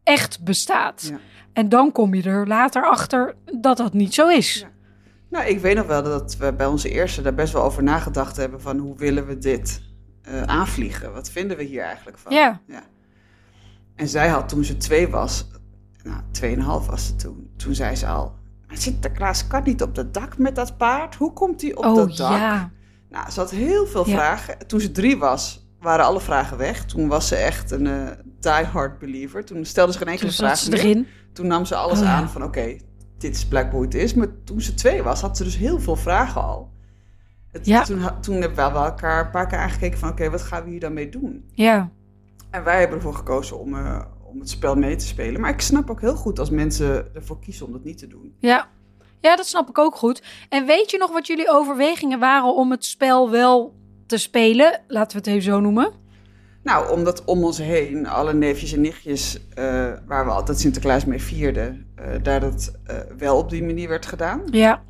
echt 0.02 0.44
bestaat. 0.44 1.08
Ja. 1.10 1.18
En 1.52 1.68
dan 1.68 1.92
kom 1.92 2.14
je 2.14 2.22
er 2.22 2.46
later 2.46 2.84
achter 2.84 3.34
dat 3.60 3.76
dat 3.76 3.92
niet 3.92 4.14
zo 4.14 4.28
is. 4.28 4.54
Ja. 4.54 4.74
Nou, 5.30 5.48
ik 5.48 5.60
weet 5.60 5.76
nog 5.76 5.86
wel 5.86 6.02
dat 6.02 6.36
we 6.36 6.52
bij 6.52 6.66
onze 6.66 6.90
eerste 6.90 7.22
daar 7.22 7.34
best 7.34 7.52
wel 7.52 7.62
over 7.62 7.82
nagedacht 7.82 8.36
hebben 8.36 8.60
van 8.60 8.78
hoe 8.78 8.96
willen 8.96 9.26
we 9.26 9.38
dit 9.38 9.82
eh, 10.22 10.42
aanvliegen? 10.42 11.12
Wat 11.12 11.30
vinden 11.30 11.56
we 11.56 11.62
hier 11.62 11.82
eigenlijk 11.82 12.18
van? 12.18 12.32
Ja. 12.32 12.60
En 13.94 14.08
zij 14.08 14.28
had 14.28 14.48
toen 14.48 14.64
ze 14.64 14.76
twee 14.76 15.08
was, 15.08 15.46
nou, 16.02 16.20
tweeënhalf 16.30 16.86
was 16.86 17.06
ze 17.06 17.16
toen, 17.16 17.50
toen 17.56 17.74
zei 17.74 17.96
ze 17.96 18.06
al, 18.06 18.34
"Maar 18.68 18.76
Sinterklaas 18.76 19.46
kan 19.46 19.62
niet 19.64 19.82
op 19.82 19.94
dat 19.94 20.14
dak 20.14 20.38
met 20.38 20.54
dat 20.54 20.76
paard. 20.76 21.14
Hoe 21.14 21.32
komt 21.32 21.62
hij 21.62 21.74
op 21.74 21.84
oh 21.84 21.94
dat 21.96 22.16
dak? 22.16 22.30
ja, 22.38 22.70
Nou, 23.10 23.30
ze 23.30 23.40
had 23.40 23.50
heel 23.50 23.86
veel 23.86 24.08
Ja. 24.08 24.14
vragen. 24.14 24.66
Toen 24.66 24.80
ze 24.80 24.90
drie 24.92 25.16
was, 25.18 25.68
waren 25.80 26.04
alle 26.04 26.20
vragen 26.20 26.56
weg. 26.56 26.84
Toen 26.84 27.08
was 27.08 27.28
ze 27.28 27.36
echt 27.36 27.70
een 27.70 27.86
eh 27.86 28.10
die-hard 28.40 28.98
believer. 28.98 29.44
Toen 29.44 29.64
stelde 29.64 29.92
ze 29.92 29.98
geen 29.98 30.08
enkele 30.08 30.28
toen 30.28 30.36
vraag 30.36 30.68
meer. 30.68 30.78
erin. 30.78 31.06
Toen 31.32 31.46
nam 31.46 31.64
ze 31.64 31.74
alles 31.74 31.98
Oh, 31.98 32.04
ja. 32.04 32.14
aan 32.14 32.28
van 32.30 32.42
oké, 32.44 32.76
dit 33.18 33.34
is 33.36 33.46
blijkbaar 33.46 33.74
hoe 33.74 33.84
het 33.84 33.94
is. 33.94 34.14
Maar 34.14 34.28
toen 34.44 34.60
ze 34.60 34.74
twee 34.74 35.02
was, 35.02 35.20
had 35.20 35.36
ze 35.36 35.44
dus 35.44 35.56
heel 35.56 35.80
veel 35.80 35.96
vragen 35.96 36.42
al. 36.42 36.70
Het, 37.52 37.66
Ja. 37.66 37.82
toen, 37.82 38.00
toen 38.20 38.34
hebben 38.40 38.72
we 38.72 38.78
elkaar 38.78 39.24
een 39.24 39.30
paar 39.30 39.46
keer 39.46 39.58
aangekeken 39.58 39.98
van 39.98 40.08
oké, 40.08 40.30
wat 40.30 40.42
gaan 40.42 40.64
we 40.64 40.70
hier 40.70 40.80
dan 40.80 40.92
mee 40.92 41.08
doen? 41.08 41.44
Ja, 41.52 41.90
En 42.50 42.64
wij 42.64 42.78
hebben 42.78 42.96
ervoor 42.96 43.14
gekozen 43.14 43.58
om, 43.60 43.74
eh, 43.76 44.00
om 44.36 44.42
het 44.42 44.50
spel 44.50 44.74
mee 44.74 44.96
te 44.96 45.06
spelen. 45.06 45.40
Maar 45.40 45.50
ik 45.50 45.60
snap 45.60 45.90
ook 45.90 46.00
heel 46.00 46.14
goed 46.16 46.38
als 46.38 46.50
mensen 46.50 47.14
ervoor 47.14 47.38
kiezen 47.40 47.66
om 47.66 47.72
dat 47.72 47.84
niet 47.84 47.98
te 47.98 48.06
doen. 48.06 48.34
ja. 48.38 48.68
Ja, 49.20 49.36
dat 49.36 49.46
snap 49.46 49.68
ik 49.68 49.78
ook 49.78 49.94
goed. 49.96 50.22
En 50.48 50.66
weet 50.66 50.90
je 50.90 50.98
nog 50.98 51.12
wat 51.12 51.26
jullie 51.26 51.50
overwegingen 51.50 52.18
waren 52.18 52.54
om 52.54 52.70
het 52.70 52.84
spel 52.84 53.30
wel 53.30 53.74
te 54.06 54.16
spelen? 54.18 54.80
Laten 54.88 55.10
we 55.12 55.16
het 55.18 55.26
even 55.26 55.42
zo 55.52 55.60
noemen. 55.60 55.92
Nou, 56.62 56.90
omdat 56.92 57.24
om 57.24 57.44
ons 57.44 57.58
heen 57.58 58.06
alle 58.06 58.34
neefjes 58.34 58.72
en 58.72 58.80
nichtjes, 58.80 59.40
eh, 59.54 59.64
waar 60.06 60.24
we 60.24 60.30
altijd 60.30 60.58
Sinterklaas 60.58 61.04
mee 61.04 61.22
vierden, 61.22 61.86
eh, 61.94 62.04
daar 62.22 62.40
dat 62.40 62.72
eh, 62.84 62.96
wel 63.18 63.36
op 63.38 63.50
die 63.50 63.64
manier 63.64 63.88
werd 63.88 64.06
gedaan. 64.06 64.42
Ja, 64.50 64.82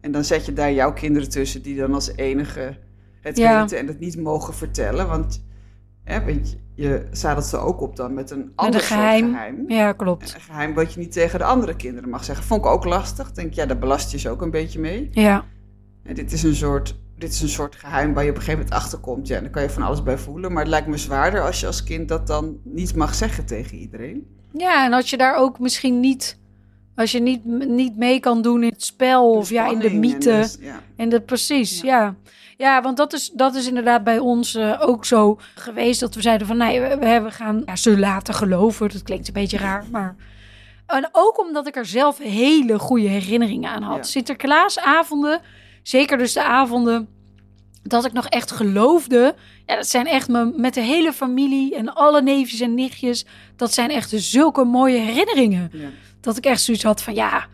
En 0.00 0.12
dan 0.12 0.24
zet 0.24 0.46
je 0.46 0.52
daar 0.52 0.72
jouw 0.72 0.92
kinderen 0.92 1.30
tussen 1.30 1.62
die 1.62 1.76
dan 1.76 1.94
als 1.94 2.16
enige 2.16 2.76
het 3.20 3.36
Ja. 3.36 3.60
weten 3.60 3.78
en 3.78 3.86
het 3.86 3.98
niet 3.98 4.16
mogen 4.16 4.54
vertellen. 4.54 5.08
Want, 5.08 5.44
hè, 6.04 6.24
want 6.24 6.56
je, 6.80 7.06
zadelt 7.12 7.44
ze 7.46 7.56
ook 7.56 7.80
op 7.80 7.96
dan 7.96 8.14
met 8.14 8.30
een 8.30 8.52
ander 8.54 8.80
geheim. 8.80 9.20
soort 9.20 9.32
geheim. 9.32 9.64
ja, 9.68 9.92
klopt. 9.92 10.34
Een 10.34 10.40
geheim 10.40 10.74
wat 10.74 10.92
je 10.94 11.00
niet 11.00 11.12
tegen 11.12 11.38
de 11.38 11.44
andere 11.44 11.76
kinderen 11.76 12.08
mag 12.10 12.24
zeggen. 12.24 12.44
Vond 12.44 12.64
ik 12.64 12.70
ook 12.70 12.84
lastig. 12.84 13.32
Denk, 13.32 13.52
ja, 13.54 13.66
daar 13.66 13.78
belast 13.78 14.10
je 14.10 14.18
ze 14.18 14.30
ook 14.30 14.42
een 14.42 14.50
beetje 14.50 14.78
mee. 14.78 15.08
Ja, 15.12 15.44
En 16.02 16.14
dit 16.14 16.32
is 16.32 16.42
een 16.42 16.54
soort... 16.54 16.98
Dit 17.18 17.32
is 17.32 17.40
een 17.40 17.48
soort 17.48 17.76
geheim 17.76 18.14
waar 18.14 18.24
je 18.24 18.30
op 18.30 18.36
een 18.36 18.42
gegeven 18.42 18.64
moment 18.64 18.82
achter 18.82 18.98
komt. 18.98 19.26
Ja, 19.28 19.40
dan 19.40 19.50
kan 19.50 19.62
je 19.62 19.70
van 19.70 19.82
alles 19.82 20.02
bij 20.02 20.18
voelen. 20.18 20.52
Maar 20.52 20.62
het 20.62 20.70
lijkt 20.70 20.86
me 20.86 20.96
zwaarder 20.96 21.42
als 21.42 21.60
je 21.60 21.66
als 21.66 21.84
kind 21.84 22.08
dat 22.08 22.26
dan 22.26 22.58
niet 22.64 22.94
mag 22.94 23.14
zeggen 23.14 23.46
tegen 23.46 23.76
iedereen. 23.76 24.26
ja 24.52 24.84
en 24.84 24.92
als 24.92 25.10
je 25.10 25.16
daar 25.16 25.36
ook 25.36 25.58
misschien 25.58 26.00
niet... 26.00 26.38
Als 26.94 27.12
je 27.12 27.20
niet, 27.20 27.44
niet 27.68 27.96
mee 27.96 28.20
kan 28.20 28.42
doen 28.42 28.62
in 28.62 28.68
het 28.72 28.82
spel 28.82 29.30
of 29.30 29.50
ja, 29.50 29.70
in 29.70 29.78
de 29.78 29.88
en 29.88 29.98
mythe. 29.98 30.18
dus- 30.30 30.56
ja. 30.60 30.80
En 30.96 31.08
de, 31.08 31.20
precies, 31.20 31.80
Ja. 31.80 32.00
ja. 32.00 32.14
Ja. 32.60 32.82
want 32.82 32.96
dat 32.96 33.12
is, 33.12 33.30
dat 33.30 33.54
is 33.54 33.66
inderdaad 33.66 34.04
bij 34.04 34.18
ons 34.18 34.54
eh, 34.54 34.80
ook 34.80 35.04
zo 35.04 35.38
geweest. 35.54 36.00
Dat 36.00 36.14
we 36.14 36.22
zeiden 36.22 36.46
van, 36.46 36.56
nee, 36.56 36.80
we, 36.80 36.98
we 36.98 37.20
we 37.20 37.30
gaan 37.30 37.62
ja, 37.66 37.76
ze 37.76 37.98
laten 37.98 38.34
geloven. 38.34 38.88
Dat 38.88 39.02
klinkt 39.02 39.26
een 39.26 39.32
beetje 39.32 39.58
raar, 39.58 39.84
maar... 39.90 40.16
En 40.86 41.08
ook 41.12 41.38
omdat 41.38 41.66
ik 41.66 41.76
er 41.76 41.86
zelf 41.86 42.18
hele 42.18 42.78
goede 42.78 43.08
herinneringen 43.08 43.70
aan 43.70 43.82
had. 43.82 43.96
Ja. 43.96 44.02
Sinterklaasavonden, 44.02 45.40
zeker 45.82 46.18
dus 46.18 46.32
de 46.32 46.42
avonden 46.42 47.08
dat 47.82 48.04
ik 48.04 48.12
nog 48.12 48.26
echt 48.26 48.50
geloofde. 48.50 49.34
Ja, 49.66 49.76
dat 49.76 49.88
zijn 49.88 50.06
echt 50.06 50.28
me, 50.28 50.52
met 50.56 50.74
de 50.74 50.80
hele 50.80 51.12
familie 51.12 51.76
en 51.76 51.94
alle 51.94 52.22
neefjes 52.22 52.60
en 52.60 52.74
nichtjes. 52.74 53.26
Dat 53.56 53.72
zijn 53.72 53.90
echt 53.90 54.10
zulke 54.14 54.64
mooie 54.64 54.98
herinneringen. 54.98 55.70
Ja. 55.72 55.88
Dat 56.20 56.36
ik 56.36 56.44
echt 56.44 56.62
zoiets 56.62 56.82
had 56.82 57.02
van 57.02 57.14
ja, 57.14 57.46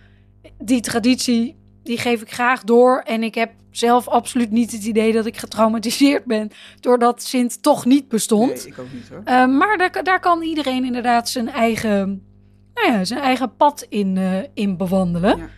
die 0.58 0.80
traditie, 0.80 1.56
die 1.82 1.98
geef 1.98 2.22
ik 2.22 2.32
graag 2.32 2.64
door. 2.64 3.02
En 3.04 3.22
ik 3.22 3.34
heb 3.34 3.50
zelf 3.76 4.08
absoluut 4.08 4.50
niet 4.50 4.72
het 4.72 4.84
idee 4.84 5.12
dat 5.12 5.26
ik 5.26 5.36
getraumatiseerd 5.36 6.24
ben. 6.24 6.50
Doordat 6.80 7.22
Sint 7.22 7.62
toch 7.62 7.84
niet 7.84 8.08
bestond. 8.08 8.54
Nee, 8.54 8.66
ik 8.66 8.78
ook 8.78 8.92
niet 8.92 9.08
hoor. 9.08 9.18
Uh, 9.24 9.46
maar 9.58 9.78
daar, 9.78 10.02
daar 10.02 10.20
kan 10.20 10.42
iedereen 10.42 10.84
inderdaad 10.84 11.28
zijn 11.28 11.48
eigen, 11.48 12.26
nou 12.74 12.92
ja, 12.92 13.04
zijn 13.04 13.20
eigen 13.20 13.56
pad 13.56 13.86
in, 13.88 14.16
uh, 14.16 14.38
in 14.54 14.76
bewandelen. 14.76 15.38
Ja. 15.38 15.48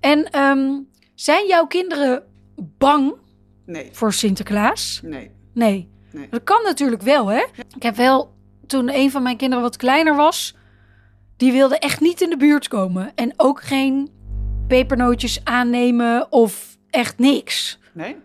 En 0.00 0.40
um, 0.40 0.88
zijn 1.14 1.46
jouw 1.46 1.66
kinderen 1.66 2.22
bang 2.78 3.14
Nee, 3.66 3.88
voor 3.92 4.12
Sinterklaas? 4.12 5.00
nee. 5.02 5.30
Nee. 5.54 5.90
Nee. 6.12 6.28
Dat 6.30 6.44
kan 6.44 6.62
natuurlijk 6.62 7.02
wel, 7.02 7.26
hè? 7.26 7.44
Ik 7.76 7.82
heb 7.82 7.96
wel, 7.96 8.34
toen 8.66 8.94
een 8.94 9.10
van 9.10 9.22
mijn 9.22 9.36
kinderen 9.36 9.64
wat 9.64 9.76
kleiner 9.76 10.16
was, 10.16 10.56
die 11.36 11.52
wilde 11.52 11.78
echt 11.78 12.00
niet 12.00 12.20
in 12.20 12.30
de 12.30 12.36
buurt 12.36 12.68
komen. 12.68 13.12
En 13.14 13.32
ook 13.36 13.62
geen 13.62 14.10
pepernootjes 14.66 15.44
aannemen 15.44 16.32
of 16.32 16.71
echt 16.92 17.18
niks. 17.18 17.78
Nee? 17.92 18.16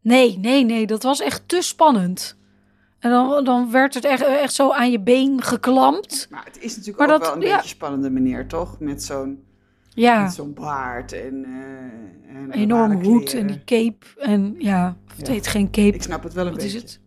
Nee, 0.00 0.38
nee, 0.38 0.64
nee, 0.64 0.86
dat 0.86 1.02
was 1.02 1.20
echt 1.20 1.42
te 1.48 1.62
spannend. 1.62 2.36
En 2.98 3.10
dan, 3.10 3.44
dan 3.44 3.70
werd 3.70 3.94
het 3.94 4.04
echt, 4.04 4.22
echt 4.22 4.54
zo 4.54 4.70
aan 4.72 4.90
je 4.90 5.00
been 5.00 5.42
geklampt. 5.42 6.26
Maar 6.30 6.44
het 6.44 6.58
is 6.60 6.76
natuurlijk 6.76 6.98
Maar 7.06 7.14
ook 7.14 7.20
dat- 7.22 7.28
wel 7.32 7.42
een 7.42 7.48
ja. 7.48 7.54
beetje 7.56 7.68
spannende 7.68 8.10
meneer, 8.10 8.46
toch? 8.46 8.80
Met 8.80 9.02
zo'n 9.02 9.44
Ja, 9.88 10.28
zo'n 10.28 10.54
baard 10.54 11.12
en, 11.12 11.44
eh 11.44 12.36
en 12.36 12.50
enorm 12.52 13.02
hoed 13.04 13.34
en 13.34 13.46
die 13.46 13.64
cape. 13.64 14.06
En 14.16 14.54
ja, 14.58 14.96
het 15.16 15.26
Ja. 15.26 15.32
heet 15.32 15.46
geen 15.46 15.70
cape. 15.70 15.94
Ik 15.94 16.02
snap 16.02 16.22
het 16.22 16.32
wel 16.32 16.46
een 16.46 16.52
Wat 16.52 16.62
is 16.62 16.72
beetje, 16.72 16.86
het? 16.86 17.00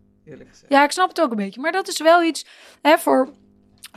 Ja, 0.69 0.83
ik 0.83 0.91
snap 0.91 1.09
het 1.09 1.21
ook 1.21 1.29
een 1.31 1.38
beetje. 1.38 1.62
Maar 1.62 1.71
dat 1.71 1.88
is 1.88 2.01
wel 2.01 2.24
iets 2.24 2.45
hè, 2.81 2.97
voor, 2.97 3.29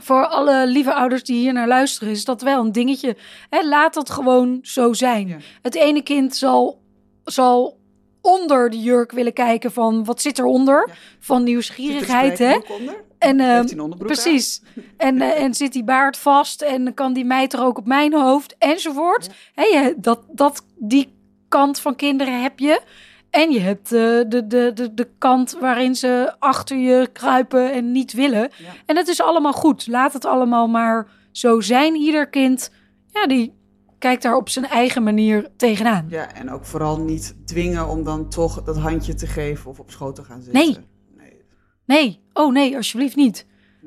voor 0.01 0.27
alle 0.27 0.67
lieve 0.67 0.93
ouders 0.93 1.23
die 1.23 1.39
hier 1.39 1.53
naar 1.53 1.67
luisteren. 1.67 2.13
Is 2.13 2.25
dat 2.25 2.41
wel 2.41 2.63
een 2.63 2.71
dingetje. 2.71 3.17
Hè, 3.49 3.67
laat 3.67 3.93
dat 3.93 4.09
gewoon 4.09 4.59
zo 4.61 4.93
zijn. 4.93 5.27
Ja. 5.27 5.37
Het 5.61 5.75
ene 5.75 6.01
kind 6.01 6.35
zal, 6.35 6.81
zal 7.23 7.79
onder 8.21 8.69
de 8.69 8.79
jurk 8.79 9.11
willen 9.11 9.33
kijken 9.33 9.71
van 9.71 10.05
wat 10.05 10.21
zit 10.21 10.39
eronder. 10.39 10.87
Ja. 10.87 10.93
Van 11.19 11.37
er 11.37 11.43
nieuwsgierigheid, 11.43 12.37
hè? 12.37 12.57
En, 13.17 13.39
ehm, 13.39 13.89
Precies. 13.97 14.61
En, 14.97 15.21
eh, 15.21 15.43
en 15.43 15.53
zit 15.53 15.73
die 15.73 15.83
baard 15.83 16.17
vast 16.17 16.61
en 16.61 16.93
kan 16.93 17.13
die 17.13 17.25
meid 17.25 17.53
er 17.53 17.63
ook 17.63 17.77
op 17.77 17.85
mijn 17.85 18.13
hoofd 18.13 18.55
enzovoort. 18.57 19.29
Je, 19.55 19.95
dat, 19.97 20.19
dat, 20.31 20.65
die 20.75 21.13
kant 21.47 21.79
van 21.79 21.95
kinderen 21.95 22.41
heb 22.41 22.59
je. 22.59 22.81
En 23.31 23.51
je 23.51 23.59
hebt 23.59 23.91
eh, 23.91 23.99
de, 24.27 24.43
de, 24.47 24.71
de, 24.73 24.93
de 24.93 25.09
kant 25.17 25.57
waarin 25.59 25.95
ze 25.95 26.35
achter 26.39 26.77
je 26.77 27.09
kruipen 27.13 27.73
en 27.73 27.91
niet 27.91 28.13
willen. 28.13 28.49
Ja. 28.57 28.73
En 28.85 28.97
het 28.97 29.07
is 29.07 29.21
allemaal 29.21 29.53
goed. 29.53 29.87
Laat 29.87 30.13
het 30.13 30.25
allemaal 30.25 30.67
maar 30.67 31.07
zo 31.31 31.61
zijn. 31.61 31.95
Ieder 31.95 32.29
kind, 32.29 32.71
ja, 33.07 33.27
die 33.27 33.53
kijkt 33.99 34.23
daar 34.23 34.35
op 34.35 34.49
zijn 34.49 34.65
eigen 34.65 35.03
manier 35.03 35.49
tegenaan. 35.57 36.05
Ja, 36.09 36.33
en 36.33 36.51
ook 36.51 36.65
vooral 36.65 36.99
niet 36.99 37.35
dwingen 37.45 37.87
om 37.87 38.03
dan 38.03 38.29
toch 38.29 38.63
dat 38.63 38.77
handje 38.77 39.13
te 39.13 39.27
geven 39.27 39.69
of 39.69 39.79
op 39.79 39.91
schoot 39.91 40.15
te 40.15 40.23
gaan 40.23 40.41
zitten. 40.41 40.61
Nee. 40.61 40.77
nee. 41.17 41.41
Nee, 41.85 42.21
oh 42.33 42.53
nee, 42.53 42.75
alsjeblieft 42.75 43.15
niet. 43.15 43.45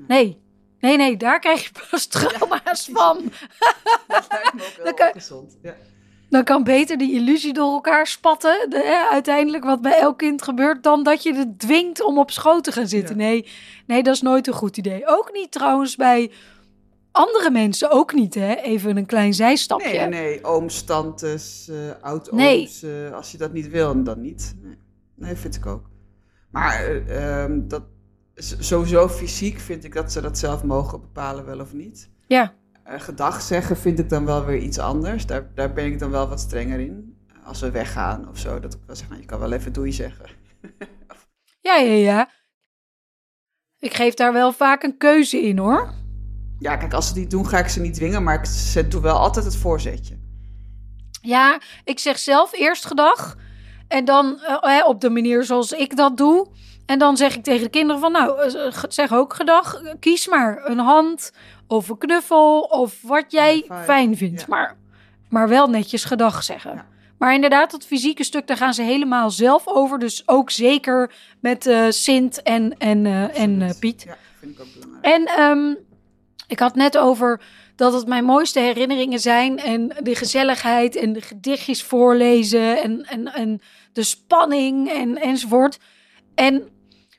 Nee, 0.09 0.43
nee, 0.81 0.97
nee, 0.97 1.17
daar 1.17 1.41
krijg 1.41 1.65
je 1.65 1.71
pas 1.91 2.07
trauma's 2.07 2.89
van. 2.93 3.19
Dat 4.09 4.27
lijkt 4.29 4.55
me 4.55 4.91
ook 4.91 4.99
wel 4.99 5.13
gezond. 5.13 5.59
Ja. 5.63 5.75
Dan 6.35 6.45
kan 6.45 6.65
beter 6.65 6.99
die 6.99 7.13
illusie 7.15 7.53
door 7.53 7.73
elkaar 7.73 8.07
spatten. 8.07 8.67
De, 8.71 8.77
hè, 8.77 9.13
uiteindelijk 9.13 9.65
wat 9.65 9.83
bij 9.83 9.99
elk 9.99 10.19
kind 10.19 10.43
gebeurt. 10.43 10.83
Dan 10.83 11.03
dat 11.03 11.23
je 11.23 11.35
het 11.35 11.59
dwingt 11.59 12.03
om 12.03 12.19
op 12.19 12.31
schoot 12.31 12.65
te 12.65 12.73
gaan 12.73 12.89
zitten. 12.89 13.19
Ja. 13.19 13.23
Nee, 13.23 13.47
nee, 13.87 14.03
dat 14.03 14.15
is 14.15 14.23
nooit 14.23 14.47
een 14.47 14.53
goed 14.53 14.77
idee. 14.77 15.03
Ook 15.07 15.33
niet 15.33 15.53
trouwens 15.53 15.97
bij 15.97 16.31
andere 17.11 17.51
mensen. 17.51 17.91
Ook 17.91 18.13
niet 18.13 18.35
hè. 18.35 18.55
Even 18.55 18.97
een 18.97 19.07
klein 19.07 19.35
zijstapje. 19.35 19.99
Nee, 19.99 20.09
nee, 20.09 20.45
ooms, 20.45 20.83
tantes, 20.83 21.69
eh 21.69 21.77
oud-ooms. 22.01 22.43
Nee. 22.43 22.71
eh, 22.83 23.15
als 23.15 23.33
je 23.33 23.39
dat 23.39 23.53
niet 23.53 23.69
wil, 23.69 24.03
dan 24.03 24.21
niet. 24.21 24.57
Nee, 24.63 24.79
nee 25.15 25.35
vind 25.35 25.57
ik 25.57 25.67
ook. 25.67 25.91
Maar 26.51 27.07
ehm, 27.07 27.69
dat, 27.69 27.83
sowieso 28.59 29.09
fysiek 29.09 29.59
vind 29.59 29.85
ik 29.85 29.95
dat 29.95 30.13
ze 30.13 30.21
dat 30.21 30.39
zelf 30.39 30.63
mogen 30.63 31.01
bepalen, 31.01 31.45
wel 31.45 31.61
of 31.61 31.73
niet. 31.73 32.11
Ja, 32.27 32.55
gedag 32.85 33.43
zeggen 33.43 33.77
vind 33.77 33.99
ik 33.99 34.09
dan 34.09 34.25
wel 34.25 34.45
weer 34.45 34.59
iets 34.59 34.79
anders. 34.79 35.27
Daar, 35.27 35.51
daar 35.55 35.73
ben 35.73 35.85
ik 35.85 35.99
dan 35.99 36.11
wel 36.11 36.29
wat 36.29 36.41
strenger 36.41 36.81
in. 36.81 37.19
Als 37.45 37.61
we 37.61 37.71
weggaan 37.71 38.29
of 38.29 38.39
zo, 38.39 38.61
dat 38.61 38.75
ik 38.75 38.81
wel 38.87 38.97
zeg, 38.97 39.09
nou, 39.09 39.21
je 39.21 39.27
kan 39.27 39.39
wel 39.39 39.53
even 39.53 39.73
doei 39.73 39.93
zeggen. 39.93 40.27
ja, 41.61 41.77
ja, 41.77 41.95
ja. 41.95 42.31
Ik 43.79 43.95
geef 43.95 44.15
daar 44.15 44.33
wel 44.33 44.53
vaak 44.53 44.83
een 44.83 44.97
keuze 44.97 45.43
in 45.43 45.59
hoor. 45.59 45.93
Ja, 46.59 46.77
kijk, 46.77 46.93
als 46.93 47.09
ze 47.09 47.15
die 47.15 47.27
doen, 47.27 47.49
ga 47.49 47.59
ik 47.59 47.69
ze 47.69 47.81
niet 47.81 47.95
dwingen, 47.95 48.23
maar 48.23 48.39
ik 48.39 48.45
zet, 48.45 48.91
doe 48.91 49.01
wel 49.01 49.19
altijd 49.19 49.45
het 49.45 49.57
voorzetje. 49.57 50.19
Ja, 51.21 51.61
ik 51.85 51.99
zeg 51.99 52.19
zelf 52.19 52.53
eerst 52.53 52.85
gedag. 52.85 53.37
En 53.89 54.05
dan 54.05 54.41
eh, 54.41 54.87
op 54.87 55.01
de 55.01 55.11
manier 55.11 55.45
zoals 55.45 55.73
ik 55.73 55.97
dat 55.97 56.17
doe. 56.17 56.49
En 56.87 56.99
dan 56.99 57.17
zeg 57.17 57.37
ik 57.37 57.43
tegen 57.43 57.63
de 57.63 57.71
kinderen 57.71 58.01
van, 58.01 58.13
nou, 58.13 58.41
eh, 58.41 58.83
zeg 58.89 59.13
ook 59.13 59.35
gedag. 59.35 59.81
Kies 60.01 60.29
maar 60.29 60.61
een 60.65 60.79
hand 60.79 61.33
of 61.67 61.89
een 61.89 61.99
knuffel 61.99 62.61
of 62.61 63.03
wat 63.03 63.25
jij 63.29 63.67
fijn 63.85 64.17
vindt. 64.17 64.41
ja. 64.41 64.47
Maar, 64.49 64.77
maar 65.29 65.49
wel 65.49 65.67
netjes 65.67 66.05
gedag 66.05 66.43
zeggen. 66.43 66.75
Ja. 66.75 66.87
Maar 67.19 67.35
inderdaad, 67.35 67.71
dat 67.71 67.87
fysieke 67.87 68.25
stuk, 68.25 68.47
daar 68.47 68.57
gaan 68.57 68.75
ze 68.75 68.83
helemaal 68.83 69.31
zelf 69.31 69.67
over. 69.67 69.99
Dus 69.99 70.23
ook 70.27 70.51
zeker 70.51 71.13
met 71.41 71.67
eh 71.67 71.87
Sint 71.89 72.43
en, 72.43 72.79
en, 72.79 73.07
eh, 73.07 73.39
en 73.41 73.63
eh, 73.63 73.71
Piet. 73.79 74.03
Ja, 74.03 74.17
vind 74.39 74.53
ik 74.53 74.61
ook 74.61 74.67
belangrijk. 74.75 75.15
En 75.15 75.27
ehm, 75.27 75.75
ik 76.47 76.59
had 76.59 76.75
net 76.75 76.99
over 76.99 77.41
dat 77.77 77.93
het 77.93 78.07
mijn 78.07 78.25
mooiste 78.25 78.61
herinneringen 78.61 79.21
zijn. 79.21 79.59
En 79.59 79.97
de 80.03 80.15
gezelligheid 80.15 80.97
en 80.97 81.13
de 81.13 81.21
gedichtjes 81.21 81.83
voorlezen 81.83 82.83
en, 82.83 83.05
en, 83.05 83.33
en 83.35 83.61
de 83.93 84.03
spanning 84.03 84.91
en, 84.91 85.19
enzovoort. 85.19 85.79
En 86.35 86.69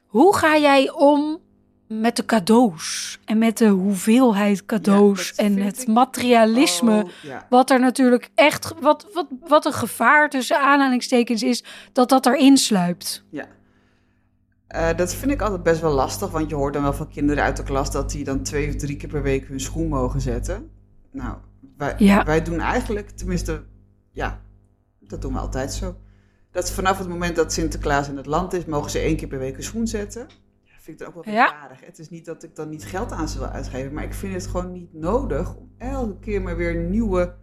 hoe 0.06 0.36
ga 0.36 0.58
jij 0.58 0.92
om 0.92 1.40
met 1.88 2.15
de 2.15 2.25
cadeaus? 2.25 3.20
En 3.25 3.38
met 3.38 3.58
de 3.58 3.68
hoeveelheid 3.68 4.65
cadeaus 4.65 5.34
en 5.36 5.58
het 5.58 5.82
ik- 5.82 5.88
materialisme. 5.88 7.04
Oh, 7.04 7.10
ja. 7.24 7.46
Wat 7.50 7.70
er 7.70 7.80
natuurlijk 7.80 8.30
echt, 8.36 8.74
wat, 8.80 9.08
wat, 9.13 9.27
wat 9.48 9.65
een 9.65 9.74
gevaar 9.74 10.30
tussen 10.30 10.60
aanhalingstekens 10.62 11.44
is, 11.44 11.63
dat 11.92 12.10
dat 12.10 12.25
erin 12.25 12.58
sluipt. 12.58 13.24
Ja. 13.30 13.46
Eh, 14.68 14.89
dat 14.98 15.13
vind 15.15 15.32
ik 15.32 15.42
altijd 15.42 15.63
best 15.63 15.82
wel 15.82 15.92
lastig, 15.94 16.30
want 16.30 16.50
je 16.50 16.56
hoort 16.56 16.74
dan 16.74 16.84
wel 16.84 16.94
van 16.94 17.10
kinderen 17.10 17.44
uit 17.44 17.58
de 17.58 17.63
klas 17.63 17.92
dat 17.92 18.12
die 18.12 18.24
dan 18.24 18.42
twee 18.44 18.68
of 18.70 18.75
drie 18.75 18.98
keer 18.98 19.10
per 19.10 19.22
week 19.24 19.48
hun 19.48 19.60
schoen 19.60 19.88
mogen 19.88 20.22
zetten. 20.22 20.70
Nou, 21.12 21.36
wij, 21.77 21.96
Ja. 21.98 22.24
wij 22.24 22.42
doen 22.42 22.60
eigenlijk, 22.60 23.10
tenminste, 23.10 23.63
ja, 24.12 24.42
dat 25.00 25.22
doen 25.22 25.34
we 25.34 25.39
altijd 25.39 25.74
zo. 25.74 25.96
Dat 26.51 26.72
vanaf 26.72 26.98
het 26.98 27.08
moment 27.08 27.36
dat 27.36 27.54
Sinterklaas 27.54 28.08
in 28.10 28.18
het 28.18 28.25
land 28.25 28.54
is, 28.54 28.65
mogen 28.65 28.92
ze 28.92 29.00
één 29.00 29.15
keer 29.15 29.27
per 29.27 29.39
week 29.39 29.54
hun 29.54 29.63
schoen 29.63 29.88
zetten. 29.88 30.27
Vind 30.86 31.00
ik 31.01 31.06
dan 31.06 31.15
ook 31.15 31.25
wel 31.25 31.34
Ja. 31.34 31.54
aardig. 31.54 31.86
Het 31.86 32.00
is 32.00 32.10
niet 32.10 32.25
dat 32.25 32.44
ik 32.44 32.56
dan 32.56 32.70
niet 32.70 32.86
geld 32.86 33.12
aan 33.12 33.27
ze 33.30 33.38
wil 33.38 33.48
uitgeven, 33.48 33.94
maar 33.94 34.04
ik 34.04 34.13
vind 34.13 34.34
het 34.34 34.48
gewoon 34.48 34.72
niet 34.72 34.94
nodig 34.94 35.56
om 35.56 35.72
elke 35.77 36.20
keer 36.20 36.42
maar 36.42 36.58
weer 36.58 36.75
nieuwe 36.75 37.36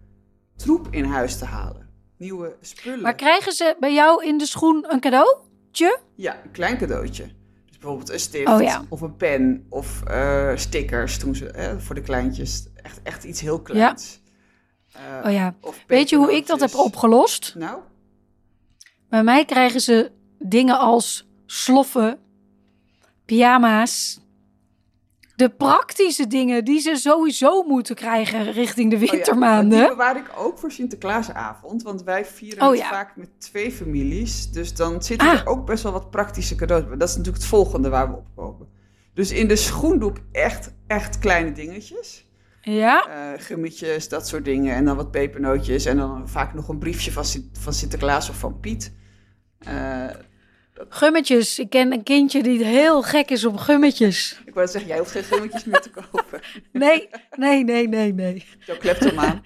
troep 0.57 0.89
in 0.91 1.05
huis 1.05 1.39
te 1.39 1.45
halen. 1.45 1.89
Nieuwe 2.19 2.57
spullen. 2.61 3.01
Maar 3.01 3.15
krijgen 3.15 3.53
ze 3.53 3.77
bij 3.81 3.93
jou 3.95 4.25
in 4.27 4.39
de 4.39 4.47
schoen 4.47 4.93
een 4.93 5.01
cadeautje? 5.01 5.99
Ja, 6.15 6.45
een 6.45 6.51
klein 6.51 6.79
cadeautje. 6.79 7.25
Dus 7.67 7.79
bijvoorbeeld 7.79 8.11
een 8.11 8.21
stift 8.21 8.49
Oh 8.49 8.61
ja. 8.63 8.85
of 8.89 9.01
een 9.01 9.17
pen 9.17 9.67
of 9.69 10.03
eh, 10.03 10.53
stickers 10.57 11.19
toen 11.19 11.35
ze, 11.35 11.45
hè, 11.45 11.81
voor 11.81 11.95
de 11.95 12.01
kleintjes. 12.01 12.69
Echt, 12.75 13.01
echt 13.03 13.25
iets 13.25 13.41
heel 13.41 13.63
kleins. 13.63 14.23
Eh, 14.93 15.03
Oh 15.27 15.33
ja. 15.33 15.55
of 15.61 15.85
Weet 15.87 16.09
je 16.09 16.17
hoe 16.17 16.37
ik 16.37 16.47
dat 16.47 16.61
heb 16.61 16.75
opgelost? 16.75 17.55
Nou, 17.59 17.81
Bij 19.09 19.23
mij 19.25 19.45
krijgen 19.45 19.81
ze 19.81 20.13
dingen 20.39 20.79
als 20.79 21.29
sloffen, 21.47 22.19
pyjama's. 23.37 24.21
De 25.37 25.49
praktische 25.51 26.27
dingen 26.27 26.65
die 26.65 26.81
ze 26.81 26.97
sowieso 26.97 27.63
moeten 27.63 27.95
krijgen 27.95 28.53
richting 28.53 28.91
de 28.91 28.97
oh 28.97 29.03
ja, 29.03 29.11
wintermaanden. 29.11 29.79
maar 29.79 29.87
die 29.89 29.97
bewaar 29.97 30.17
ik 30.17 30.31
ook 30.37 30.59
voor 30.59 30.71
Sinterklaasavond. 30.73 31.83
Want 31.83 32.03
wij 32.03 32.25
vieren 32.25 32.63
Oh 32.63 32.71
het 32.71 32.79
ja. 32.79 32.89
vaak 32.89 33.17
met 33.17 33.29
twee 33.39 33.73
families. 33.73 34.51
Dus 34.51 34.75
dan 34.75 35.03
zitten 35.03 35.29
Ah. 35.29 35.35
er 35.41 35.47
ook 35.47 35.67
best 35.67 35.83
wel 35.83 35.93
wat 35.93 36.11
praktische 36.11 36.55
cadeaus 36.55 36.87
bij. 36.89 36.97
Dat 36.97 37.09
is 37.09 37.17
natuurlijk 37.17 37.43
het 37.43 37.53
volgende 37.53 37.89
waar 37.89 38.11
we 38.11 38.17
op 38.17 38.27
komen. 38.37 38.69
Dus 39.15 39.31
in 39.33 39.49
de 39.49 39.57
schoen 39.57 39.99
doe 39.99 40.11
ik 40.11 40.21
echt, 40.33 40.75
echt 40.87 41.19
kleine 41.19 41.53
dingetjes. 41.53 42.27
Ja, 42.61 43.07
gummetjes, 43.39 44.09
dat 44.09 44.29
soort 44.29 44.45
dingen. 44.45 44.75
En 44.75 44.85
dan 44.85 44.97
wat 44.97 45.11
pepernootjes. 45.11 45.85
En 45.85 45.97
dan 45.97 46.29
vaak 46.29 46.55
nog 46.55 46.69
een 46.69 46.79
briefje 46.79 47.13
van, 47.13 47.25
Sint- 47.25 47.59
van 47.59 47.73
Sinterklaas 47.73 48.29
of 48.31 48.39
van 48.39 48.61
Piet. 48.61 48.93
Eh, 49.59 50.05
Gummetjes. 50.89 51.59
Ik 51.59 51.71
ken 51.71 51.93
een 51.93 52.03
kindje 52.03 52.43
die 52.43 52.65
heel 52.65 53.03
gek 53.03 53.31
is 53.31 53.45
op 53.45 53.57
gummetjes. 53.57 54.43
Ik 54.47 54.55
wou 54.55 54.67
zeggen, 54.67 54.91
jij 54.91 54.99
hoeft 54.99 55.11
geen 55.11 55.23
gummetjes 55.23 55.65
meer 55.65 55.81
te 55.81 55.91
kopen. 55.91 56.41
Nee, 56.73 57.09
nee, 57.37 57.65
nee, 57.65 57.89
nee, 57.89 58.13
nee. 58.15 58.45
Zo 58.59 58.75
kleptomaan. 58.79 59.43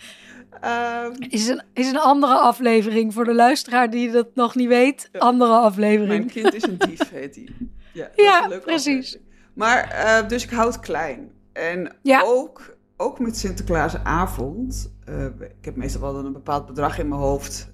Ehm 0.60 1.12
Is 1.28 1.48
een, 1.48 1.62
is 1.74 1.88
een 1.88 1.98
andere 1.98 2.34
aflevering 2.34 3.14
voor 3.14 3.24
de 3.24 3.34
luisteraar 3.34 3.90
die 3.90 4.10
dat 4.10 4.26
nog 4.34 4.54
niet 4.54 4.68
weet. 4.68 5.08
Andere 5.18 5.52
aflevering. 5.52 6.08
mijn 6.08 6.30
kind 6.30 6.54
is 6.54 6.62
een 6.62 6.78
dief, 6.78 7.10
heet 7.10 7.34
die. 7.34 7.54
Ja, 7.92 8.10
Ja, 8.14 8.46
precies. 8.64 8.86
aflevering. 9.06 9.24
Maar, 9.54 9.90
eh, 9.90 10.28
dus 10.28 10.44
ik 10.44 10.50
houd 10.50 10.80
klein. 10.80 11.30
En 11.52 11.96
Ja. 12.02 12.22
ook, 12.24 12.76
ook 12.96 13.18
met 13.18 13.36
Sinterklaasavond. 13.36 14.92
eh 15.04 15.24
ik 15.40 15.64
heb 15.64 15.76
meestal 15.76 16.00
wel 16.00 16.16
een 16.24 16.32
bepaald 16.32 16.66
bedrag 16.66 16.98
in 16.98 17.08
mijn 17.08 17.20
hoofd. 17.20 17.72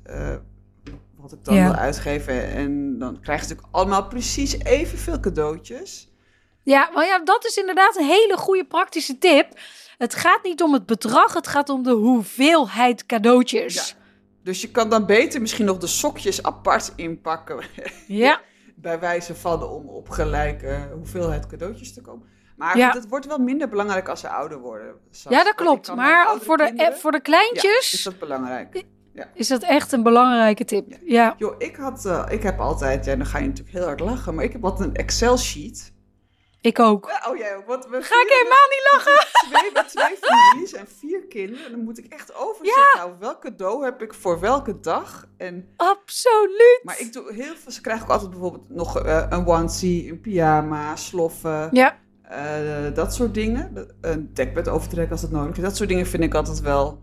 Wat 1.22 1.32
ik 1.32 1.44
dan 1.44 1.54
Ja. 1.54 1.64
wil 1.64 1.74
uitgeven. 1.74 2.50
En 2.50 2.98
dan 2.98 3.20
krijgen 3.20 3.46
ze 3.46 3.52
natuurlijk 3.52 3.76
allemaal 3.76 4.06
precies 4.08 4.58
evenveel 4.58 5.20
cadeautjes. 5.20 6.10
Ja, 6.62 6.90
maar 6.94 7.06
ja, 7.06 7.18
dat 7.24 7.44
is 7.44 7.56
inderdaad 7.56 7.96
een 7.96 8.04
hele 8.06 8.36
goede 8.36 8.64
praktische 8.64 9.18
tip. 9.18 9.46
Het 9.98 10.14
gaat 10.14 10.42
niet 10.42 10.62
om 10.62 10.72
het 10.72 10.86
bedrag, 10.86 11.34
het 11.34 11.46
gaat 11.46 11.68
om 11.68 11.82
de 11.82 11.90
hoeveelheid 11.90 13.06
cadeautjes. 13.06 13.96
Dus 14.44 14.60
je 14.60 14.70
kan 14.70 14.88
dan 14.90 15.06
beter 15.06 15.40
misschien 15.40 15.64
nog 15.64 15.78
de 15.78 15.86
sokjes 15.86 16.42
apart 16.42 16.92
inpakken. 16.96 17.64
Ja, 18.06 18.40
bij 18.76 18.98
wijze 19.00 19.34
van 19.34 19.62
om 19.62 19.88
op 19.88 20.08
gelijke 20.08 20.88
hoeveelheid 20.94 21.46
cadeautjes 21.46 21.94
te 21.94 22.00
komen. 22.00 22.28
Maar 22.56 22.76
Ja. 22.78 22.90
het 22.92 23.08
wordt 23.08 23.26
wel 23.26 23.38
minder 23.38 23.68
belangrijk 23.68 24.08
als 24.08 24.20
ze 24.20 24.28
ouder 24.28 24.58
worden. 24.58 24.94
Ja 25.28 25.44
dat 25.44 25.54
klopt. 25.54 25.94
Maar 25.94 26.36
voor 26.40 26.56
de, 26.56 26.64
kinderen- 26.64 26.98
voor 26.98 27.10
de 27.10 27.16
Ja, 27.16 27.22
kleintjes 27.22 27.92
is 27.92 28.02
dat 28.02 28.18
belangrijk. 28.18 28.84
Is 29.34 29.48
dat 29.48 29.62
echt 29.62 29.92
een 29.92 30.02
belangrijke 30.02 30.64
tip. 30.64 30.90
Ja. 30.90 30.96
Ja, 31.04 31.34
Joh, 31.38 31.54
ik, 31.58 31.76
had, 31.76 32.04
eh, 32.06 32.24
ik 32.28 32.42
heb 32.42 32.60
altijd, 32.60 33.04
ja, 33.04 33.16
dan 33.16 33.26
ga 33.26 33.38
je 33.38 33.46
natuurlijk 33.46 33.76
heel 33.76 33.84
hard 33.86 34.00
lachen, 34.00 34.34
maar 34.34 34.44
ik 34.44 34.52
heb 34.52 34.64
altijd 34.64 34.88
een 34.88 34.94
Excel-sheet. 34.94 35.92
ik 36.60 36.78
ook. 36.78 37.10
Oh 37.28 37.36
jij 37.36 37.56
ook? 37.56 37.66
We 37.66 38.02
Ga 38.02 38.22
ik 38.22 38.28
helemaal 38.28 38.68
niet 38.70 38.88
lachen? 38.92 39.26
Twee, 39.50 39.70
met 39.72 39.88
twee 39.88 40.16
families 40.20 40.72
en 40.72 40.86
vier 40.98 41.26
kinderen. 41.28 41.64
En 41.66 41.70
dan 41.70 41.80
moet 41.84 41.98
ik 41.98 42.06
echt 42.12 42.34
overzicht 42.34 42.92
houden. 42.92 43.18
Welk 43.18 43.40
cadeau 43.40 43.84
heb 43.84 44.02
ik 44.02 44.14
voor 44.14 44.40
welke 44.40 44.80
dag? 44.80 45.26
En, 45.36 45.68
Absoluut. 45.76 46.80
maar 46.82 47.00
ik 47.00 47.12
doe 47.12 47.32
heel 47.32 47.54
veel. 47.56 47.72
Ze 47.72 47.80
krijgen 47.80 48.04
ook 48.04 48.10
altijd 48.12 48.30
bijvoorbeeld 48.30 48.68
nog 48.68 48.98
eh, 48.98 49.26
een 49.28 49.46
onesie, 49.46 50.10
een 50.10 50.20
pyjama, 50.20 50.96
sloffen. 50.96 51.68
Ja, 51.72 52.00
Eh, 52.22 52.94
dat 52.94 53.14
soort 53.14 53.34
dingen. 53.34 53.88
Een 54.00 54.30
dekbed 54.34 54.68
overtrekken 54.68 55.12
als 55.12 55.20
dat 55.20 55.30
nodig 55.30 55.56
is. 55.56 55.62
Dat 55.62 55.76
soort 55.76 55.88
dingen 55.88 56.06
vind 56.06 56.22
ik 56.22 56.34
altijd 56.34 56.60
wel... 56.60 57.02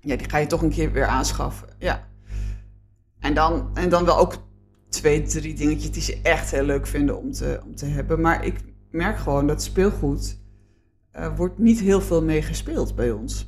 Ja, 0.00 0.16
die 0.16 0.30
ga 0.30 0.38
je 0.38 0.46
toch 0.46 0.62
een 0.62 0.70
keer 0.70 0.92
weer 0.92 1.06
aanschaffen. 1.06 1.68
Ja. 1.78 2.08
En 3.20 3.34
dan, 3.34 3.70
en 3.74 3.88
dan 3.88 4.04
wel 4.04 4.18
ook 4.18 4.34
twee, 4.88 5.22
drie 5.22 5.54
dingetjes 5.54 5.90
die 5.90 6.02
ze 6.02 6.20
echt 6.22 6.50
heel 6.50 6.62
leuk 6.64 6.86
vinden 6.86 7.18
om 7.18 7.32
te, 7.32 7.60
om 7.64 7.74
te 7.74 7.86
hebben. 7.86 8.20
Maar 8.20 8.44
ik 8.44 8.58
merk 8.90 9.18
gewoon 9.18 9.46
dat 9.46 9.62
speelgoed... 9.62 10.38
eh, 11.12 11.36
wordt 11.36 11.58
niet 11.58 11.80
heel 11.80 12.00
veel 12.00 12.22
mee 12.22 12.42
gespeeld 12.42 12.94
bij 12.94 13.10
ons. 13.10 13.46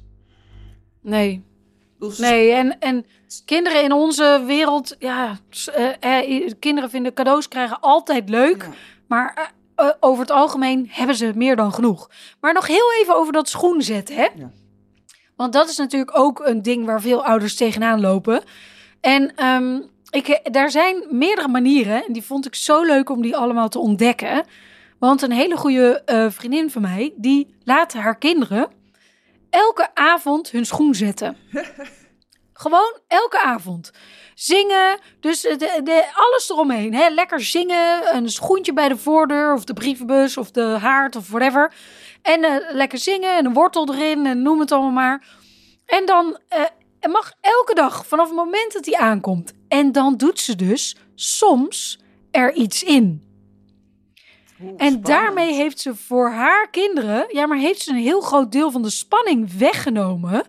nee. 1.01 1.51
Dus 1.99 2.19
Nee, 2.19 2.53
en, 2.53 2.79
en 2.79 3.07
kinderen 3.45 3.83
in 3.83 3.93
onze 3.93 4.43
wereld, 4.47 4.97
ja, 4.99 5.39
eh, 5.75 6.21
eh, 6.23 6.51
kinderen 6.59 6.91
vinden 6.91 7.15
cadeaus 7.15 7.49
krijgen 7.49 7.81
altijd 7.81 8.29
leuk. 8.29 8.63
Ja. 8.63 8.71
Maar 9.09 9.53
over 10.01 10.21
het 10.21 10.31
algemeen 10.31 10.89
hebben 10.91 11.17
ze 11.17 11.33
meer 11.35 11.57
dan 11.57 11.73
genoeg. 11.73 12.11
Maar 12.41 12.53
nog 12.53 12.67
heel 12.67 12.93
even 13.01 13.17
over 13.17 13.33
dat 13.33 13.49
schoenzetten, 13.49 14.17
hè? 14.17 14.29
Ja. 14.35 14.51
Want 15.43 15.55
dat 15.55 15.69
is 15.69 15.77
natuurlijk 15.77 16.19
ook 16.19 16.41
een 16.41 16.63
ding 16.63 16.85
waar 16.85 17.01
veel 17.01 17.25
ouders 17.25 17.55
tegenaan 17.55 18.01
lopen. 18.01 18.43
En 19.01 19.35
ehm, 19.37 19.81
ik, 20.11 20.41
daar 20.53 20.71
zijn 20.71 21.07
meerdere 21.11 21.49
manieren. 21.49 22.05
En 22.07 22.13
die 22.13 22.23
vond 22.23 22.47
ik 22.47 22.55
zo 22.55 22.83
leuk 22.83 23.11
om 23.11 23.23
die 23.23 23.37
allemaal 23.37 23.69
te 23.69 23.79
ontdekken. 23.79 24.45
Want 24.99 25.23
een 25.23 25.33
hele 25.33 25.57
goede 25.57 26.03
eh, 26.05 26.27
vriendin 26.31 26.71
van 26.71 26.83
mij, 26.83 27.13
die 27.17 27.55
laat 27.65 27.93
haar 27.93 28.19
kinderen 28.19 28.71
elke 29.51 29.95
avond 29.95 30.51
hun 30.51 30.67
schoen 30.67 30.95
zetten. 30.95 31.37
Gewoon 32.53 32.99
elke 33.09 33.41
avond. 33.41 33.91
Zingen, 34.35 34.99
dus 35.21 35.41
de, 35.41 35.81
de, 35.85 36.11
alles 36.15 36.51
eromheen. 36.51 36.95
Hè? 36.95 37.09
Lekker 37.09 37.41
zingen, 37.41 38.17
een 38.17 38.29
schoentje 38.29 38.73
bij 38.73 38.89
de 38.89 38.97
voordeur 38.97 39.55
of 39.55 39.65
de 39.65 39.73
brievenbus 39.73 40.37
of 40.37 40.51
de 40.51 40.77
haard 40.81 41.17
of 41.17 41.29
whatever. 41.29 41.73
En 42.23 42.45
eh, 42.45 42.75
lekker 42.75 42.99
zingen 42.99 43.37
en 43.37 43.47
een 43.47 43.53
wortel 43.53 43.95
erin 43.95 44.27
en 44.27 44.43
noem 44.43 44.61
het 44.61 44.73
allemaal 44.73 44.91
maar. 44.91 45.27
En 45.87 46.07
dan 46.07 46.39
eh, 46.49 46.61
mag 47.11 47.33
elke 47.41 47.75
dag 47.75 48.07
vanaf 48.07 48.27
het 48.27 48.37
moment 48.37 48.73
dat 48.73 48.87
hij 48.87 48.97
aankomt. 48.99 49.53
En 49.69 49.93
dan 49.93 50.17
doet 50.17 50.39
ze 50.41 50.57
dus 50.57 50.97
soms 51.15 51.99
er 52.31 52.53
iets 52.55 52.83
in. 52.83 53.23
Oeh, 54.61 54.71
En 54.71 54.77
spannend. 54.77 55.07
daarmee 55.07 55.55
heeft 55.55 55.81
ze 55.81 55.95
voor 55.95 56.31
haar 56.31 56.71
kinderen, 56.71 57.27
ja, 57.29 57.47
maar 57.47 57.59
heeft 57.59 57.81
ze 57.81 57.91
een 57.91 57.97
heel 57.97 58.21
groot 58.21 58.53
deel 58.53 58.71
van 58.71 58.83
de 58.83 58.91
spanning 58.91 59.53
weggenomen. 59.59 60.43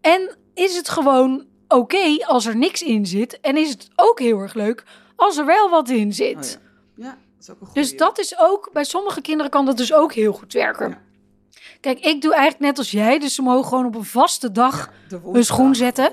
En 0.00 0.36
is 0.54 0.76
het 0.76 0.88
gewoon 0.88 1.46
oké 1.68 2.24
als 2.26 2.46
er 2.46 2.56
niks 2.56 2.82
in 2.82 3.06
zit. 3.06 3.40
En 3.40 3.56
is 3.56 3.70
het 3.70 3.88
ook 3.96 4.18
heel 4.18 4.38
erg 4.38 4.54
leuk 4.54 4.84
als 5.16 5.36
er 5.36 5.46
wel 5.46 5.70
wat 5.70 5.88
in 5.88 6.12
zit. 6.12 6.58
Oh 6.60 7.04
ja. 7.04 7.04
ja, 7.04 7.18
dat 7.46 7.56
is 7.60 7.68
ook. 7.68 7.74
Dus 7.74 7.96
dat 7.96 8.18
is 8.18 8.38
ook, 8.38 8.70
bij 8.72 8.84
sommige 8.84 9.20
kinderen 9.20 9.50
kan 9.50 9.64
dat 9.64 9.76
dus 9.76 9.92
ook 9.92 10.12
heel 10.12 10.32
goed 10.32 10.52
werken. 10.52 10.88
Ja. 10.88 11.00
Kijk, 11.80 11.98
ik 12.00 12.20
doe 12.22 12.32
eigenlijk 12.32 12.64
net 12.64 12.78
als 12.78 12.90
jij, 12.90 13.18
dus 13.18 13.34
ze 13.34 13.42
mogen 13.42 13.68
gewoon 13.68 13.86
op 13.86 13.94
een 13.94 14.04
vaste 14.04 14.52
dag 14.52 14.90
De 15.08 15.20
hun 15.32 15.44
schoen 15.44 15.74
zetten, 15.74 16.12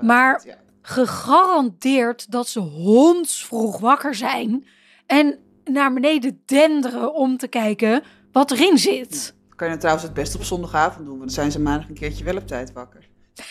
maar- 0.00 0.42
ja. 0.46 0.56
gegarandeerd 0.82 2.30
dat 2.30 2.48
ze 2.48 2.60
hondsvroeg 2.60 3.78
wakker 3.78 4.14
zijn 4.14 4.66
en 5.06 5.38
naar 5.64 5.92
beneden 5.92 6.42
denderen 6.44 7.14
om 7.14 7.36
te 7.36 7.48
kijken 7.48 8.02
wat 8.32 8.50
erin 8.50 8.78
zit. 8.78 9.34
Kan 9.56 9.70
je 9.70 9.76
trouwens 9.76 10.04
het 10.04 10.14
best 10.14 10.34
op 10.34 10.42
zondagavond 10.42 10.98
doen, 10.98 11.08
want 11.18 11.20
dan 11.20 11.30
zijn 11.30 11.50
ze 11.52 11.60
maandag 11.60 11.88
een 11.88 11.94
keertje 11.94 12.24
wel 12.24 12.36
op 12.36 12.46
tijd 12.46 12.72
wakker. 12.72 13.08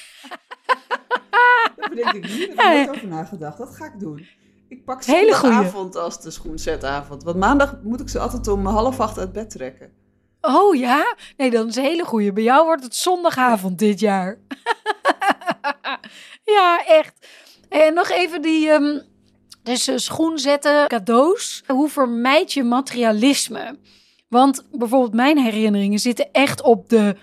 Daar 1.77 1.89
bedenk 1.89 2.13
ik 2.13 2.23
nu, 2.27 2.37
daar 2.37 2.37
heb 2.37 2.49
ik 2.55 2.61
Ja, 2.61 2.71
ja. 2.71 2.85
nooit 2.85 2.89
over 2.89 3.07
nagedacht. 3.07 3.57
Dat 3.57 3.75
ga 3.75 3.85
ik 3.85 3.99
doen. 3.99 4.27
Ik 4.67 4.85
pak 4.85 5.03
zondagavond 5.03 5.95
als 5.95 6.21
de 6.21 6.31
schoenzetavond. 6.31 7.23
Want 7.23 7.37
maandag 7.37 7.75
moet 7.83 7.99
ik 7.99 8.09
ze 8.09 8.19
altijd 8.19 8.47
om 8.47 8.65
half 8.65 8.99
acht 8.99 9.17
uit 9.17 9.31
bed 9.31 9.49
trekken. 9.49 9.91
Oh 10.41 10.75
ja? 10.75 11.15
Nee, 11.37 11.51
dan 11.51 11.67
is 11.67 11.75
een 11.75 11.83
hele 11.83 12.05
goeie. 12.05 12.33
Bij 12.33 12.43
jou 12.43 12.65
wordt 12.65 12.83
het 12.83 12.95
zondagavond 12.95 13.79
dit 13.79 13.99
jaar. 13.99 14.37
ja, 16.55 16.85
echt. 16.85 17.27
En 17.69 17.93
nog 17.93 18.09
even 18.09 18.41
die... 18.41 18.69
ehm 18.69 18.99
dus 19.65 19.87
eh, 19.87 19.97
schoen 19.97 20.39
zetten, 20.39 20.87
cadeaus. 20.87 21.63
Hoe 21.67 21.89
vermijd 21.89 22.53
je 22.53 22.63
materialisme? 22.63 23.77
Want 24.27 24.65
bijvoorbeeld 24.71 25.13
mijn 25.13 25.37
herinneringen 25.37 25.99
zitten 25.99 26.31
echt 26.31 26.61
op, 26.61 26.89
de, 26.89 27.15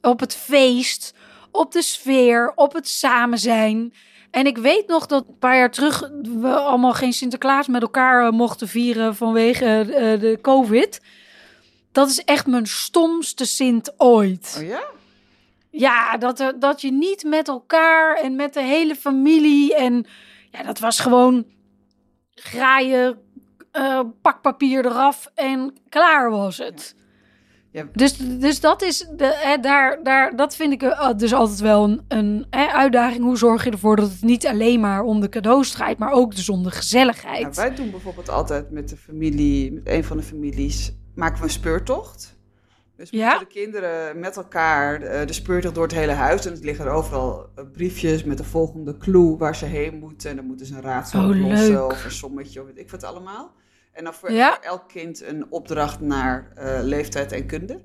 op 0.00 0.20
het 0.20 0.34
feest, 0.34 1.14
op 1.50 1.72
de 1.72 1.82
sfeer, 1.82 2.52
op 2.54 2.72
het 2.72 2.88
samen 2.88 3.38
zijn. 3.38 3.94
En 4.34 4.46
ik 4.46 4.58
weet 4.58 4.86
nog 4.86 5.06
dat 5.06 5.24
een 5.28 5.38
paar 5.38 5.56
jaar 5.56 5.70
terug 5.70 6.10
we 6.22 6.54
allemaal 6.54 6.92
geen 6.92 7.12
Sinterklaas 7.12 7.66
met 7.66 7.82
elkaar 7.82 8.26
eh, 8.26 8.32
mochten 8.32 8.68
vieren 8.68 9.16
vanwege 9.16 9.66
eh, 9.66 10.20
de 10.20 10.38
COVID. 10.42 11.00
Dat 11.92 12.08
is 12.08 12.24
echt 12.24 12.46
mijn 12.46 12.66
stomste 12.66 13.44
Sint 13.44 13.94
ooit. 13.96 14.56
Oh 14.60 14.66
ja? 14.66 14.84
Ja, 15.70 16.16
dat, 16.16 16.54
dat 16.58 16.80
je 16.80 16.92
niet 16.92 17.24
met 17.24 17.48
elkaar 17.48 18.16
en 18.16 18.36
met 18.36 18.54
de 18.54 18.62
hele 18.62 18.96
familie. 18.96 19.74
En 19.74 20.06
ja, 20.50 20.62
dat 20.62 20.78
was 20.78 21.00
gewoon 21.00 21.44
graaien, 22.34 23.18
eh, 23.70 24.00
pakpapier 24.22 24.86
eraf 24.86 25.30
en 25.34 25.76
klaar 25.88 26.30
was 26.30 26.58
het. 26.58 26.94
Ja. 26.96 27.03
Dus, 27.92 28.16
dus 28.16 28.60
dat 28.60 28.82
is 28.82 29.08
de, 29.16 29.38
hè, 29.42 29.58
daar, 29.58 30.02
daar, 30.02 30.36
dat 30.36 30.56
vind 30.56 30.72
ik 30.72 30.82
eh, 30.82 31.10
dus 31.16 31.32
altijd 31.32 31.60
wel 31.60 31.84
een, 31.84 32.04
een 32.08 32.46
hè, 32.50 32.66
uitdaging. 32.66 33.22
Hoe 33.24 33.38
zorg 33.38 33.64
je 33.64 33.70
ervoor 33.70 33.96
dat 33.96 34.10
het 34.10 34.22
niet 34.22 34.46
alleen 34.46 34.80
maar 34.80 35.02
om 35.02 35.20
de 35.20 35.28
cadeaus 35.28 35.70
draait, 35.70 35.98
maar 35.98 36.12
ook 36.12 36.36
dus 36.36 36.48
om 36.48 36.62
de 36.62 36.70
gezelligheid? 36.70 37.40
Nou, 37.42 37.54
wij 37.54 37.74
doen 37.74 37.90
bijvoorbeeld 37.90 38.28
altijd 38.28 38.70
met 38.70 38.88
de 38.88 38.96
familie, 38.96 39.72
met 39.72 39.88
een 39.88 40.04
van 40.04 40.16
de 40.16 40.22
families, 40.22 40.92
maken 41.14 41.38
we 41.38 41.44
een 41.44 41.50
speurtocht. 41.50 42.36
Dus 42.96 43.10
Ja? 43.10 43.38
de 43.38 43.46
kinderen 43.46 44.18
met 44.18 44.36
elkaar 44.36 45.02
eh, 45.02 45.26
de 45.26 45.32
speurtocht 45.32 45.74
door 45.74 45.84
het 45.84 45.94
hele 45.94 46.12
huis. 46.12 46.46
En 46.46 46.52
het 46.52 46.64
liggen 46.64 46.84
er 46.84 46.90
overal 46.90 47.46
eh, 47.54 47.64
briefjes 47.72 48.24
met 48.24 48.38
de 48.38 48.44
volgende 48.44 48.96
clue 48.96 49.36
waar 49.36 49.56
ze 49.56 49.64
heen 49.64 49.98
moeten. 49.98 50.30
En 50.30 50.36
dan 50.36 50.46
moeten 50.46 50.66
ze 50.66 50.74
een 50.74 50.82
raadsel 50.82 51.20
Oh, 51.22 51.28
oplossen 51.28 51.86
of 51.86 52.04
een 52.04 52.10
sommetje 52.10 52.60
of 52.60 52.66
weet 52.66 52.78
ik 52.78 52.90
wat 52.90 53.04
allemaal. 53.04 53.52
En 53.94 54.04
dan 54.04 54.14
voor, 54.14 54.32
Ja. 54.32 54.54
voor 54.54 54.64
elk 54.64 54.88
kind 54.88 55.22
een 55.22 55.46
opdracht 55.50 56.00
naar 56.00 56.52
eh, 56.54 56.78
leeftijd 56.82 57.32
en 57.32 57.46
kunde. 57.46 57.80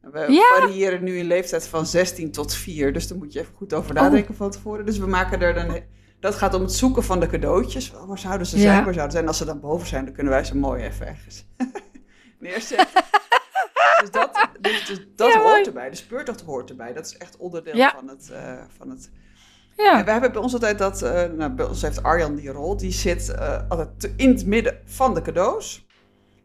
We 0.00 0.18
Ja. 0.32 0.58
variëren 0.60 1.02
nu 1.04 1.18
in 1.18 1.24
leeftijd 1.24 1.66
van 1.68 1.86
16 1.86 2.30
tot 2.32 2.54
4. 2.54 2.92
Dus 2.92 3.08
daar 3.08 3.18
moet 3.18 3.32
je 3.32 3.40
even 3.40 3.54
goed 3.54 3.72
over 3.74 3.90
Oh. 3.96 4.02
nadenken 4.02 4.34
van 4.34 4.50
tevoren. 4.50 4.86
Dus 4.86 4.98
we 4.98 5.06
maken 5.06 5.40
er 5.40 5.54
dan... 5.54 5.80
Dat 6.20 6.34
gaat 6.34 6.54
om 6.54 6.60
het 6.62 6.72
zoeken 6.72 7.02
van 7.04 7.20
de 7.20 7.26
cadeautjes. 7.26 7.90
Waar 8.06 8.18
zouden 8.18 8.46
ze 8.46 8.56
Ja. 8.56 8.62
zijn? 8.62 8.84
Waar 8.84 8.94
zouden 8.94 9.04
ze 9.04 9.10
zijn? 9.10 9.22
En 9.22 9.28
als 9.28 9.38
ze 9.38 9.44
dan 9.44 9.60
boven 9.60 9.86
zijn, 9.86 10.04
dan 10.04 10.14
kunnen 10.14 10.32
wij 10.32 10.44
ze 10.44 10.56
mooi 10.56 10.82
even 10.82 11.06
ergens 11.06 11.44
neerzetten. 12.38 13.02
dus 14.00 14.10
dat, 14.10 14.48
dus, 14.60 14.86
dus 14.86 15.06
dat 15.16 15.32
Ja, 15.32 15.40
hoort 15.42 15.66
erbij. 15.66 15.90
De 15.90 15.96
speurtocht 15.96 16.40
hoort 16.40 16.70
erbij. 16.70 16.92
Dat 16.92 17.06
is 17.06 17.16
echt 17.16 17.36
onderdeel 17.36 17.88
van, 17.90 18.08
het, 18.08 18.30
eh, 18.30 18.62
van 18.76 18.90
het 18.90 19.10
Ja. 19.76 19.98
En 19.98 20.04
we 20.04 20.10
hebben 20.10 20.32
bij 20.32 20.40
ons 20.40 20.52
altijd 20.52 20.78
dat, 20.78 21.02
eh, 21.02 21.24
nou, 21.36 21.52
bij 21.52 21.66
ons 21.66 21.82
heeft 21.82 22.02
Arjan 22.02 22.34
die 22.34 22.50
rol, 22.50 22.76
die 22.76 22.92
zit 22.92 23.28
eh, 23.28 23.58
altijd 23.68 24.12
in 24.16 24.28
het 24.28 24.46
midden 24.46 24.78
van 24.84 25.14
de 25.14 25.22
cadeaus. 25.22 25.86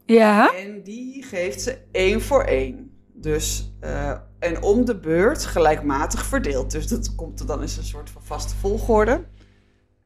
Ja. 0.06 0.56
En 0.56 0.84
die 0.84 1.24
geeft 1.24 1.62
ze 1.62 1.78
één 1.92 2.22
voor 2.22 2.44
één. 2.44 2.92
Dus, 3.14 3.74
eh, 3.80 4.12
en 4.40 4.62
om 4.62 4.86
de 4.86 5.00
beurt 5.00 5.46
gelijkmatig 5.46 6.26
verdeeld. 6.26 6.72
Dus 6.72 6.88
dat 6.88 7.16
komt 7.16 7.40
er 7.40 7.46
dan 7.46 7.58
in 7.58 7.64
een 7.64 7.84
soort 7.84 8.10
van 8.10 8.22
vaste 8.24 8.56
volgorde. 8.56 9.26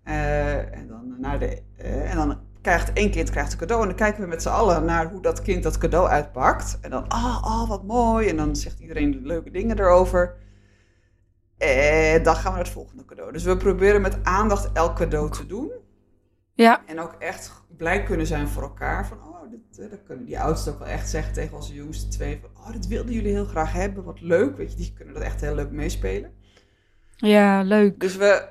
En, 0.03 0.88
dan 0.88 1.15
naar 1.19 1.39
de, 1.39 1.62
en 1.77 2.15
dan 2.15 2.39
krijgt 2.62 2.93
één 2.93 3.12
kind 3.12 3.29
krijgt 3.29 3.51
een 3.51 3.57
cadeau. 3.57 3.81
En 3.81 3.88
dan 3.88 3.97
kijken 3.97 4.21
we 4.21 4.27
met 4.27 4.41
z'n 4.41 4.49
allen 4.49 4.86
naar 4.86 5.12
hoe 5.12 5.21
dat 5.21 5.41
kind 5.41 5.63
dat 5.63 5.77
cadeau 5.77 6.07
uitpakt. 6.07 6.77
En 6.81 6.89
dan, 6.89 7.07
ah, 7.07 7.43
ah, 7.43 7.69
wat 7.69 7.84
mooi. 7.84 8.27
En 8.27 8.38
dan 8.38 8.55
zegt 8.55 8.79
iedereen 8.79 9.21
leuke 9.23 9.51
dingen 9.51 9.79
erover. 9.79 10.36
En 11.62 12.24
dan 12.24 12.36
gaan 12.36 12.43
we 12.52 12.58
naar 12.58 12.65
het 12.65 12.74
volgende 12.74 13.06
cadeau. 13.06 13.32
Dus 13.32 13.43
we 13.43 13.58
proberen 13.58 14.02
met 14.02 14.17
aandacht 14.24 14.69
elk 14.74 14.95
cadeau 14.95 15.32
te 15.32 15.45
doen. 15.45 15.71
Ja. 16.54 16.82
En 16.86 17.00
ook 17.00 17.15
echt 17.19 17.52
blij 17.78 18.04
kunnen 18.04 18.28
zijn 18.28 18.47
voor 18.47 18.62
elkaar. 18.63 19.08
Van, 19.08 19.17
oh, 19.17 19.41
dit, 19.52 19.80
eh, 19.80 19.89
dat 19.89 20.00
kunnen 20.06 20.26
die 20.26 20.39
oudsten 20.39 20.74
ook 20.74 20.80
wel 20.80 20.88
echt 20.88 21.10
zeggen 21.10 21.34
tegen 21.34 21.56
onze 21.56 21.74
jongste 21.74 22.08
twee. 22.08 22.39
Van, 22.41 22.50
oh, 22.63 22.71
dit 22.71 22.88
wilden 22.88 23.13
jullie 23.13 23.32
heel 23.32 23.45
graag 23.45 23.74
hebben. 23.74 24.04
Wat 24.04 24.21
leuk. 24.21 24.58
Weet 24.58 24.71
je, 24.71 24.78
die 24.78 24.93
kunnen 24.95 25.13
dat 25.13 25.24
echt 25.24 25.41
heel 25.41 25.56
leuk 25.56 25.71
meespelen. 25.71 26.32
Ja, 27.15 27.62
leuk. 27.62 28.00
Dus 28.00 28.15
we... 28.15 28.47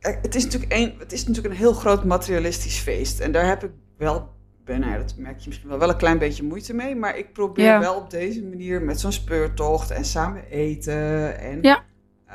eh, 0.00 0.14
Het 0.22 0.34
is, 0.34 0.44
natuurlijk 0.44 0.72
een, 0.72 0.94
het 0.98 1.12
is 1.12 1.26
natuurlijk 1.26 1.54
een 1.54 1.60
heel 1.60 1.72
groot 1.72 2.04
materialistisch 2.04 2.78
feest. 2.78 3.20
En 3.20 3.32
daar 3.32 3.46
heb 3.46 3.64
ik 3.64 3.70
wel... 3.98 4.34
Ben, 4.64 4.80
nou 4.80 4.92
ja, 4.92 4.98
dat 4.98 5.14
merk 5.16 5.38
je 5.38 5.48
misschien 5.48 5.68
wel, 5.68 5.78
wel 5.78 5.88
een 5.88 5.96
klein 5.96 6.18
beetje 6.18 6.42
moeite 6.42 6.74
mee. 6.74 6.94
Maar 6.96 7.18
ik 7.18 7.32
probeer 7.32 7.64
Ja. 7.64 7.80
wel 7.80 7.94
op 7.96 8.10
deze 8.10 8.44
manier 8.44 8.82
met 8.82 9.00
zo'n 9.00 9.12
speurtocht 9.12 9.90
en 9.90 10.04
samen 10.04 10.44
eten. 10.44 11.38
En 11.38 11.58
Ja. 11.62 11.84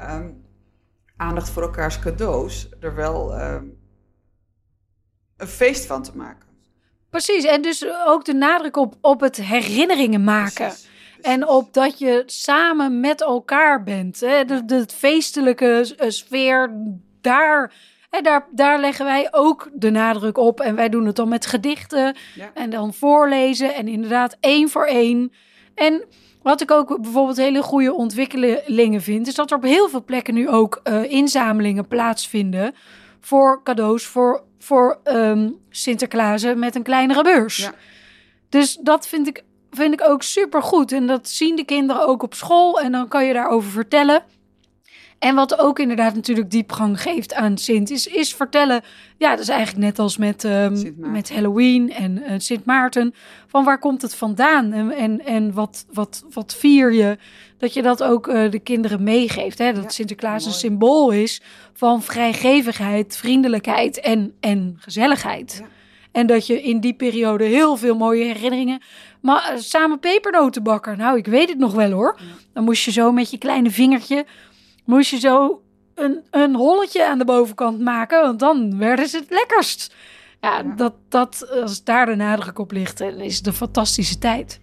Ehm, 0.01 0.29
aandacht 1.17 1.49
voor 1.49 1.61
elkaars 1.63 1.99
cadeaus. 1.99 2.69
Er 2.79 2.95
wel 2.95 3.35
ehm, 3.35 3.65
een 5.37 5.47
feest 5.47 5.85
van 5.85 6.03
te 6.03 6.11
maken. 6.17 6.49
Precies. 7.09 7.43
En 7.43 7.61
dus 7.61 7.85
ook 8.07 8.25
de 8.25 8.33
nadruk 8.33 8.77
op, 8.77 8.95
op 9.01 9.19
het 9.21 9.35
herinneringen 9.35 10.23
maken. 10.23 10.65
Precies, 10.67 10.89
En 11.21 11.47
op 11.47 11.73
dat 11.73 11.99
je 11.99 12.23
samen 12.25 12.99
met 12.99 13.21
elkaar 13.21 13.83
bent. 13.83 14.19
Hè? 14.19 14.45
De, 14.45 14.65
de 14.65 14.85
feestelijke 14.93 15.95
eh, 15.97 16.09
sfeer, 16.09 16.71
daar, 17.21 17.73
hè, 18.09 18.21
daar, 18.21 18.47
daar 18.51 18.79
leggen 18.79 19.05
wij 19.05 19.27
ook 19.31 19.69
de 19.73 19.89
nadruk 19.89 20.37
op. 20.37 20.59
En 20.59 20.75
wij 20.75 20.89
doen 20.89 21.05
het 21.05 21.15
dan 21.15 21.29
met 21.29 21.45
gedichten 21.45 22.15
Ja. 22.35 22.51
en 22.53 22.69
dan 22.69 22.93
voorlezen. 22.93 23.75
En 23.75 23.87
inderdaad 23.87 24.37
één 24.39 24.69
voor 24.69 24.85
één. 24.85 25.31
En 25.75 26.05
wat 26.41 26.61
ik 26.61 26.71
ook 26.71 27.01
bijvoorbeeld 27.01 27.37
hele 27.37 27.61
goede 27.61 27.93
ontwikkelingen 27.93 29.01
vind... 29.01 29.27
is 29.27 29.35
dat 29.35 29.51
er 29.51 29.57
op 29.57 29.63
heel 29.63 29.89
veel 29.89 30.03
plekken 30.03 30.33
nu 30.33 30.49
ook 30.49 30.79
eh, 30.83 31.11
inzamelingen 31.11 31.87
plaatsvinden... 31.87 32.75
voor 33.19 33.61
cadeaus 33.63 34.05
voor, 34.05 34.43
voor 34.59 34.99
ehm 35.03 35.49
Sinterklaasen 35.69 36.59
met 36.59 36.75
een 36.75 36.83
kleinere 36.83 37.23
beurs. 37.23 37.57
Ja. 37.57 37.73
Dus 38.49 38.75
dat 38.75 39.07
vind 39.07 39.27
ik, 39.27 39.43
vind 39.71 39.93
ik 39.93 40.09
ook 40.09 40.23
super 40.23 40.63
goed. 40.63 40.91
En 40.91 41.07
dat 41.07 41.29
zien 41.29 41.55
de 41.55 41.65
kinderen 41.65 42.07
ook 42.07 42.23
op 42.23 42.33
school. 42.33 42.79
En 42.79 42.91
dan 42.91 43.07
kan 43.07 43.25
je 43.25 43.33
daarover 43.33 43.71
vertellen. 43.71 44.23
En 45.21 45.35
wat 45.35 45.59
ook 45.59 45.79
inderdaad 45.79 46.15
natuurlijk 46.15 46.51
diepgang 46.51 47.01
geeft 47.01 47.33
aan 47.33 47.57
Sint, 47.57 47.89
is, 47.89 48.07
is 48.07 48.33
vertellen. 48.33 48.81
Ja, 49.17 49.29
dat 49.29 49.39
is 49.39 49.49
eigenlijk 49.49 49.85
net 49.85 49.99
als 49.99 50.17
met, 50.17 50.43
ehm, 50.43 50.91
met 50.97 51.33
Halloween 51.33 51.93
en 51.93 52.23
eh, 52.23 52.39
Sint 52.39 52.65
Maarten. 52.65 53.13
Van 53.47 53.63
waar 53.63 53.79
komt 53.79 54.01
het 54.01 54.15
vandaan 54.15 54.71
en, 54.73 54.91
en, 54.91 55.25
en 55.25 55.53
wat, 55.53 55.85
wat, 55.93 56.23
wat 56.33 56.55
vier 56.55 56.93
je? 56.93 57.17
Dat 57.57 57.73
je 57.73 57.81
dat 57.81 58.03
ook 58.03 58.27
eh, 58.27 58.51
de 58.51 58.59
kinderen 58.59 59.03
meegeeft. 59.03 59.57
Hè? 59.57 59.73
Dat 59.73 59.83
Ja, 59.83 59.89
Sinterklaas 59.89 60.45
een 60.45 60.51
symbool 60.51 61.11
is 61.11 61.41
van 61.73 62.01
vrijgevigheid, 62.01 63.17
vriendelijkheid 63.17 63.99
en, 63.99 64.33
en 64.39 64.75
gezelligheid. 64.79 65.57
Ja. 65.59 65.67
En 66.11 66.27
dat 66.27 66.47
je 66.47 66.61
in 66.61 66.79
die 66.79 66.93
periode 66.93 67.43
heel 67.43 67.77
veel 67.77 67.95
mooie 67.95 68.23
herinneringen. 68.23 68.81
Maar 69.19 69.49
eh, 69.49 69.57
samen 69.59 69.99
pepernoten 69.99 70.63
bakken. 70.63 70.97
Nou, 70.97 71.17
ik 71.17 71.25
weet 71.25 71.49
het 71.49 71.57
nog 71.57 71.73
wel 71.73 71.91
hoor. 71.91 72.19
Dan 72.53 72.63
moest 72.63 72.83
je 72.83 72.91
zo 72.91 73.11
met 73.11 73.31
je 73.31 73.37
kleine 73.37 73.71
vingertje. 73.71 74.25
Moest 74.85 75.09
je 75.09 75.19
zo 75.19 75.61
een, 75.95 76.23
een 76.31 76.55
holletje 76.55 77.07
aan 77.07 77.17
de 77.17 77.25
bovenkant 77.25 77.79
maken. 77.79 78.21
Want 78.21 78.39
dan 78.39 78.77
werden 78.77 79.07
ze 79.07 79.17
het 79.17 79.29
lekkerst. 79.29 79.95
Ja, 80.41 80.57
Ja. 80.57 80.63
Dat, 80.75 80.93
dat, 81.09 81.49
als 81.61 81.83
daar 81.83 82.05
de 82.05 82.15
nadruk 82.15 82.59
op 82.59 82.71
ligt, 82.71 82.97
dan 82.97 83.13
is 83.19 83.37
het 83.37 83.47
een 83.47 83.53
fantastische 83.53 84.17
tijd. 84.17 84.59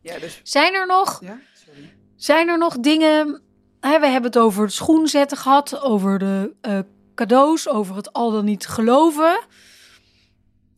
Ja, 0.00 0.18
dus... 0.18 0.40
Zijn 0.42 0.74
er 0.74 0.86
nog, 0.86 1.20
Ja, 1.22 1.38
sorry. 1.66 1.92
zijn 2.16 2.48
er 2.48 2.58
nog 2.58 2.78
dingen. 2.78 3.40
Hè, 3.80 4.00
we 4.00 4.06
hebben 4.06 4.30
het 4.30 4.38
over 4.38 4.62
het 4.62 4.72
schoenzetten 4.72 5.36
gehad. 5.36 5.80
Over 5.80 6.18
de 6.18 6.52
eh, 6.60 6.78
cadeaus. 7.14 7.68
Over 7.68 7.96
het 7.96 8.12
al 8.12 8.30
dan 8.30 8.44
niet 8.44 8.66
geloven. 8.66 9.38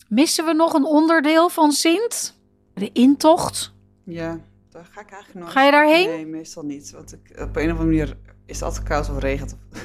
Missen 0.08 0.44
we 0.44 0.52
nog 0.52 0.72
een 0.72 0.84
onderdeel 0.84 1.48
van 1.48 1.72
Sint? 1.72 2.38
De 2.74 2.90
intocht. 2.92 3.72
Ja, 4.04 4.40
daar 4.70 4.84
ga 4.90 5.00
ik 5.00 5.10
eigenlijk 5.10 5.40
nooit. 5.40 5.50
Ga 5.52 5.64
je 5.64 5.70
daarheen? 5.70 6.08
Nee, 6.08 6.26
meestal 6.26 6.62
niet. 6.64 6.90
Want 6.90 7.12
ik, 7.12 7.40
op 7.40 7.56
een 7.56 7.70
of 7.72 7.78
andere 7.78 7.84
manier 7.84 8.16
is 8.50 8.56
het 8.56 8.62
altijd 8.68 8.82
koud 8.88 9.10
of 9.10 9.18
regent 9.18 9.52
of 9.72 9.80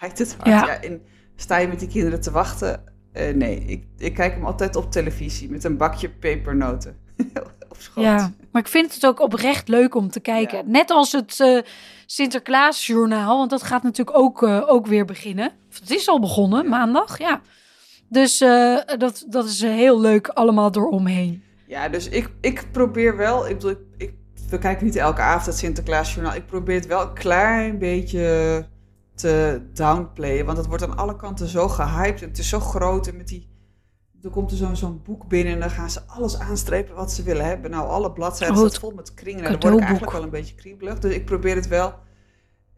waait 0.00 0.18
het 0.18 0.34
hard. 0.38 0.48
Ja. 0.48 0.66
Ja. 0.66 0.80
en 0.82 1.02
sta 1.36 1.56
je 1.58 1.68
met 1.68 1.78
die 1.78 1.88
kinderen 1.88 2.20
te 2.20 2.30
wachten? 2.30 2.82
Eh, 3.12 3.34
nee, 3.34 3.58
ik, 3.58 3.84
ik 3.98 4.14
kijk 4.14 4.34
hem 4.34 4.44
altijd 4.46 4.76
op 4.76 4.90
televisie 4.92 5.50
met 5.50 5.64
een 5.64 5.76
bakje 5.76 6.08
pepernoten 6.10 6.96
op 7.68 7.76
schoot. 7.78 8.04
Ja, 8.04 8.32
maar 8.52 8.62
ik 8.62 8.68
vind 8.68 8.94
het 8.94 9.06
ook 9.06 9.20
oprecht 9.20 9.68
leuk 9.68 9.94
om 9.94 10.10
te 10.10 10.20
kijken. 10.20 10.58
Ja. 10.58 10.64
Net 10.66 10.90
als 10.90 11.12
het 11.12 11.40
eh 11.40 11.58
Sinterklaasjournaal, 12.06 13.38
want 13.38 13.50
dat 13.50 13.62
gaat 13.62 13.82
natuurlijk 13.82 14.16
ook, 14.16 14.42
eh, 14.42 14.62
ook 14.66 14.86
weer 14.86 15.04
beginnen. 15.04 15.50
Of 15.70 15.78
Het 15.80 15.90
is 15.90 16.08
al 16.08 16.20
begonnen, 16.20 16.62
Ja. 16.62 16.68
maandag, 16.68 17.18
ja. 17.18 17.40
Dus 18.08 18.38
dat, 18.98 19.24
dat 19.28 19.44
is 19.44 19.60
heel 19.60 20.00
leuk 20.00 20.28
allemaal 20.28 20.70
dooromheen. 20.70 21.42
Ja, 21.66 21.88
dus 21.88 22.08
ik, 22.08 22.30
ik 22.40 22.64
probeer 22.72 23.16
wel, 23.16 23.48
ik 23.48 23.54
bedoel, 23.54 23.70
ik, 23.70 23.78
ik- 23.96 24.14
we 24.48 24.58
kijken 24.58 24.84
niet 24.84 24.96
elke 24.96 25.20
avond 25.20 25.46
het 25.46 25.56
Sinterklaasjournaal. 25.56 26.34
Ik 26.34 26.46
probeer 26.46 26.74
het 26.74 26.86
wel 26.86 27.02
een 27.02 27.12
klein 27.12 27.78
beetje 27.78 28.66
te 29.14 29.62
downplayen, 29.72 30.46
want 30.46 30.58
het 30.58 30.66
wordt 30.66 30.82
aan 30.82 30.96
alle 30.96 31.16
kanten 31.16 31.48
zo 31.48 31.68
gehyped 31.68 32.22
en 32.22 32.28
het 32.28 32.38
is 32.38 32.48
zo 32.48 32.60
groot 32.60 33.06
en 33.06 33.16
met 33.16 33.28
die... 33.28 33.54
Er 34.22 34.30
komt 34.30 34.50
er 34.50 34.56
zo'n 34.56 34.76
zo'n 34.76 35.02
boek 35.04 35.28
binnen 35.28 35.52
en 35.52 35.60
dan 35.60 35.70
gaan 35.70 35.90
ze 35.90 36.00
alles 36.06 36.38
aanstrepen 36.38 36.94
wat 36.94 37.12
ze 37.12 37.22
willen 37.22 37.44
hebben. 37.44 37.70
Nou, 37.70 37.88
alle 37.88 38.12
bladzijden 38.12 38.56
Oh, 38.56 38.62
staan 38.62 38.70
het 38.72 38.80
vol 38.80 38.92
met 38.94 39.14
kringen. 39.14 39.44
En 39.44 39.50
dan 39.50 39.60
word 39.60 39.74
ik 39.74 39.80
eigenlijk 39.80 40.12
wel 40.12 40.22
een 40.22 40.30
beetje 40.30 40.54
kriebelig. 40.54 40.98
Dus 40.98 41.14
ik 41.14 41.24
probeer 41.24 41.54
het 41.54 41.68
wel... 41.68 41.94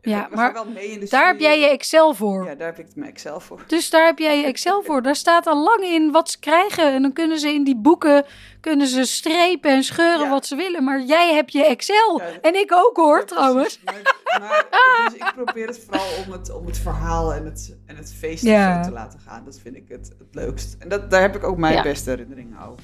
Ja, 0.01 0.27
we 0.31 0.37
maar 0.37 0.45
gaan 0.55 0.65
wel 0.65 0.73
mee 0.73 0.87
in 0.91 1.01
de 1.01 1.07
Daar 1.09 1.27
heb 1.27 1.41
jij 1.41 1.61
je 1.61 1.67
Excel 1.67 2.15
voor. 2.15 2.45
Ja, 2.45 2.55
daar 2.55 2.67
heb 2.67 2.79
ik 2.79 2.87
mijn 2.95 3.11
Excel 3.11 3.41
voor. 3.41 3.65
Dus 3.67 3.91
daar 3.91 4.07
heb 4.07 4.19
jij 4.19 4.39
je 4.41 4.47
Excel 4.47 4.83
voor. 4.83 5.03
Daar 5.03 5.17
staat 5.17 5.47
al 5.47 5.63
lang 5.63 5.83
in 5.83 6.11
wat 6.11 6.31
ze 6.31 6.39
krijgen. 6.39 6.93
En 6.93 7.03
dan 7.03 7.13
kunnen 7.13 7.39
ze 7.39 7.53
in 7.55 7.65
die 7.65 7.77
boeken 7.77 8.25
kunnen 8.61 8.87
ze 8.87 9.05
strepen 9.05 9.71
en 9.71 9.83
scheuren 9.83 10.25
Ja. 10.25 10.31
wat 10.31 10.47
ze 10.47 10.57
willen. 10.57 10.85
Maar 10.85 11.01
jij 11.03 11.35
hebt 11.35 11.53
je 11.53 11.65
Excel. 11.67 12.21
Ja. 12.21 12.27
En 12.43 12.55
ik 12.55 12.73
ook 12.75 12.97
hoor, 12.97 13.19
Ja, 13.19 13.25
trouwens. 13.25 13.81
Maar, 13.85 13.95
maar, 14.41 14.67
dus 15.05 15.15
ik 15.15 15.33
probeer 15.35 15.67
het 15.67 15.85
vooral 15.85 16.07
om 16.27 16.33
het, 16.33 16.53
om 16.55 16.67
het 16.67 16.79
verhaal 16.79 17.35
en 17.35 17.45
het, 17.45 17.77
en 17.87 17.97
het 17.97 18.15
feest 18.15 18.45
zo 18.45 18.81
te 18.83 18.91
laten 18.93 19.21
gaan. 19.21 19.45
Dat 19.45 19.59
vind 19.63 19.77
ik 19.77 19.89
het, 19.89 20.15
het 20.19 20.35
leukst. 20.35 20.77
En 20.79 20.89
dat, 20.89 21.11
daar 21.11 21.21
heb 21.21 21.37
ik 21.37 21.45
ook 21.45 21.57
mijn 21.57 21.83
beste 21.83 22.11
herinneringen 22.11 22.59
over. 22.61 22.83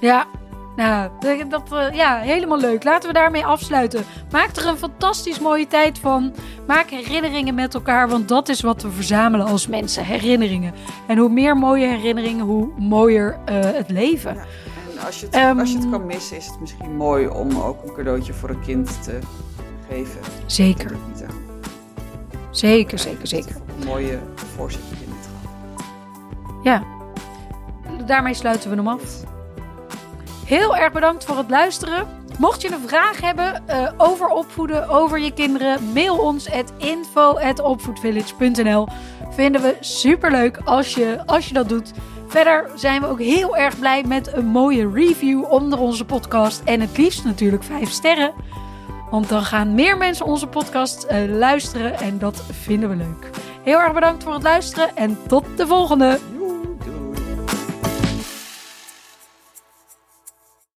Ja, 0.00 0.26
nou, 0.78 1.10
dat, 1.48 1.72
eh, 1.72 1.94
ja, 1.96 2.18
helemaal 2.18 2.58
leuk. 2.58 2.84
Laten 2.84 3.08
we 3.08 3.14
daarmee 3.14 3.44
afsluiten. 3.46 4.04
Maak 4.30 4.56
er 4.56 4.66
een 4.66 4.76
fantastisch 4.76 5.38
mooie 5.40 5.66
tijd 5.66 5.98
van. 5.98 6.34
Maak 6.66 6.90
herinneringen 6.90 7.54
met 7.54 7.74
elkaar, 7.74 8.08
want 8.08 8.28
dat 8.28 8.48
is 8.48 8.60
wat 8.60 8.82
we 8.82 8.90
verzamelen 8.90 9.46
als 9.46 9.66
mensen. 9.66 10.04
Herinneringen. 10.04 10.74
En 11.06 11.18
hoe 11.18 11.28
meer 11.28 11.56
mooie 11.56 11.86
herinneringen, 11.86 12.44
hoe 12.44 12.68
mooier 12.78 13.38
eh, 13.44 13.54
het 13.60 13.90
leven. 13.90 14.34
Ja. 14.34 14.40
En 14.40 15.06
als 15.06 15.20
je, 15.20 15.26
het, 15.26 15.34
Ehm. 15.34 15.58
als 15.58 15.72
je 15.72 15.78
het 15.78 15.90
kan 15.90 16.06
missen, 16.06 16.36
is 16.36 16.46
het 16.46 16.60
misschien 16.60 16.96
mooi 16.96 17.28
om 17.28 17.56
ook 17.60 17.82
een 17.84 17.94
cadeautje 17.94 18.32
voor 18.32 18.50
een 18.50 18.60
kind 18.60 19.02
te 19.02 19.18
geven. 19.88 20.20
Zeker, 20.46 20.88
Dat 20.88 20.98
niet 21.12 21.22
aan. 21.22 21.36
zeker, 22.50 22.98
zeker, 22.98 23.26
zeker. 23.26 23.56
Een 23.80 23.86
mooie 23.86 24.06
je 24.06 25.06
net 25.06 25.28
gehad. 25.28 25.84
Ja, 26.62 26.82
daarmee 28.06 28.34
sluiten 28.34 28.70
we 28.70 28.76
hem 28.76 28.88
af. 28.88 29.02
Heel 30.48 30.76
erg 30.76 30.92
bedankt 30.92 31.24
voor 31.24 31.36
het 31.36 31.50
luisteren. 31.50 32.06
Mocht 32.38 32.62
je 32.62 32.72
een 32.72 32.88
vraag 32.88 33.20
hebben 33.20 33.62
eh, 33.66 33.92
over 33.96 34.28
opvoeden, 34.28 34.88
over 34.88 35.18
je 35.18 35.32
kinderen, 35.32 35.92
mail 35.92 36.18
ons 36.18 36.52
at 36.52 36.72
info@opvoedvillage.nl. 36.76 38.86
Vinden 39.30 39.62
we 39.62 39.76
superleuk 39.80 40.60
als 40.64 40.94
je, 40.94 41.22
als 41.26 41.48
je 41.48 41.54
dat 41.54 41.68
doet. 41.68 41.92
Verder 42.26 42.70
zijn 42.74 43.00
we 43.00 43.06
ook 43.06 43.20
heel 43.20 43.56
erg 43.56 43.78
blij 43.78 44.04
met 44.04 44.32
een 44.32 44.46
mooie 44.46 44.90
review 44.90 45.52
onder 45.52 45.78
onze 45.78 46.04
podcast. 46.04 46.62
En 46.64 46.80
het 46.80 46.98
liefst 46.98 47.24
natuurlijk 47.24 47.64
vijf 47.64 47.90
sterren. 47.90 48.32
Want 49.10 49.28
dan 49.28 49.42
gaan 49.42 49.74
meer 49.74 49.96
mensen 49.96 50.26
onze 50.26 50.46
podcast 50.46 51.02
eh, 51.02 51.28
luisteren 51.28 51.98
en 51.98 52.18
dat 52.18 52.42
vinden 52.50 52.88
we 52.88 52.96
leuk. 52.96 53.30
Heel 53.62 53.78
erg 53.78 53.92
bedankt 53.92 54.22
voor 54.22 54.34
het 54.34 54.42
luisteren 54.42 54.96
en 54.96 55.18
tot 55.26 55.44
de 55.56 55.66
volgende. 55.66 56.18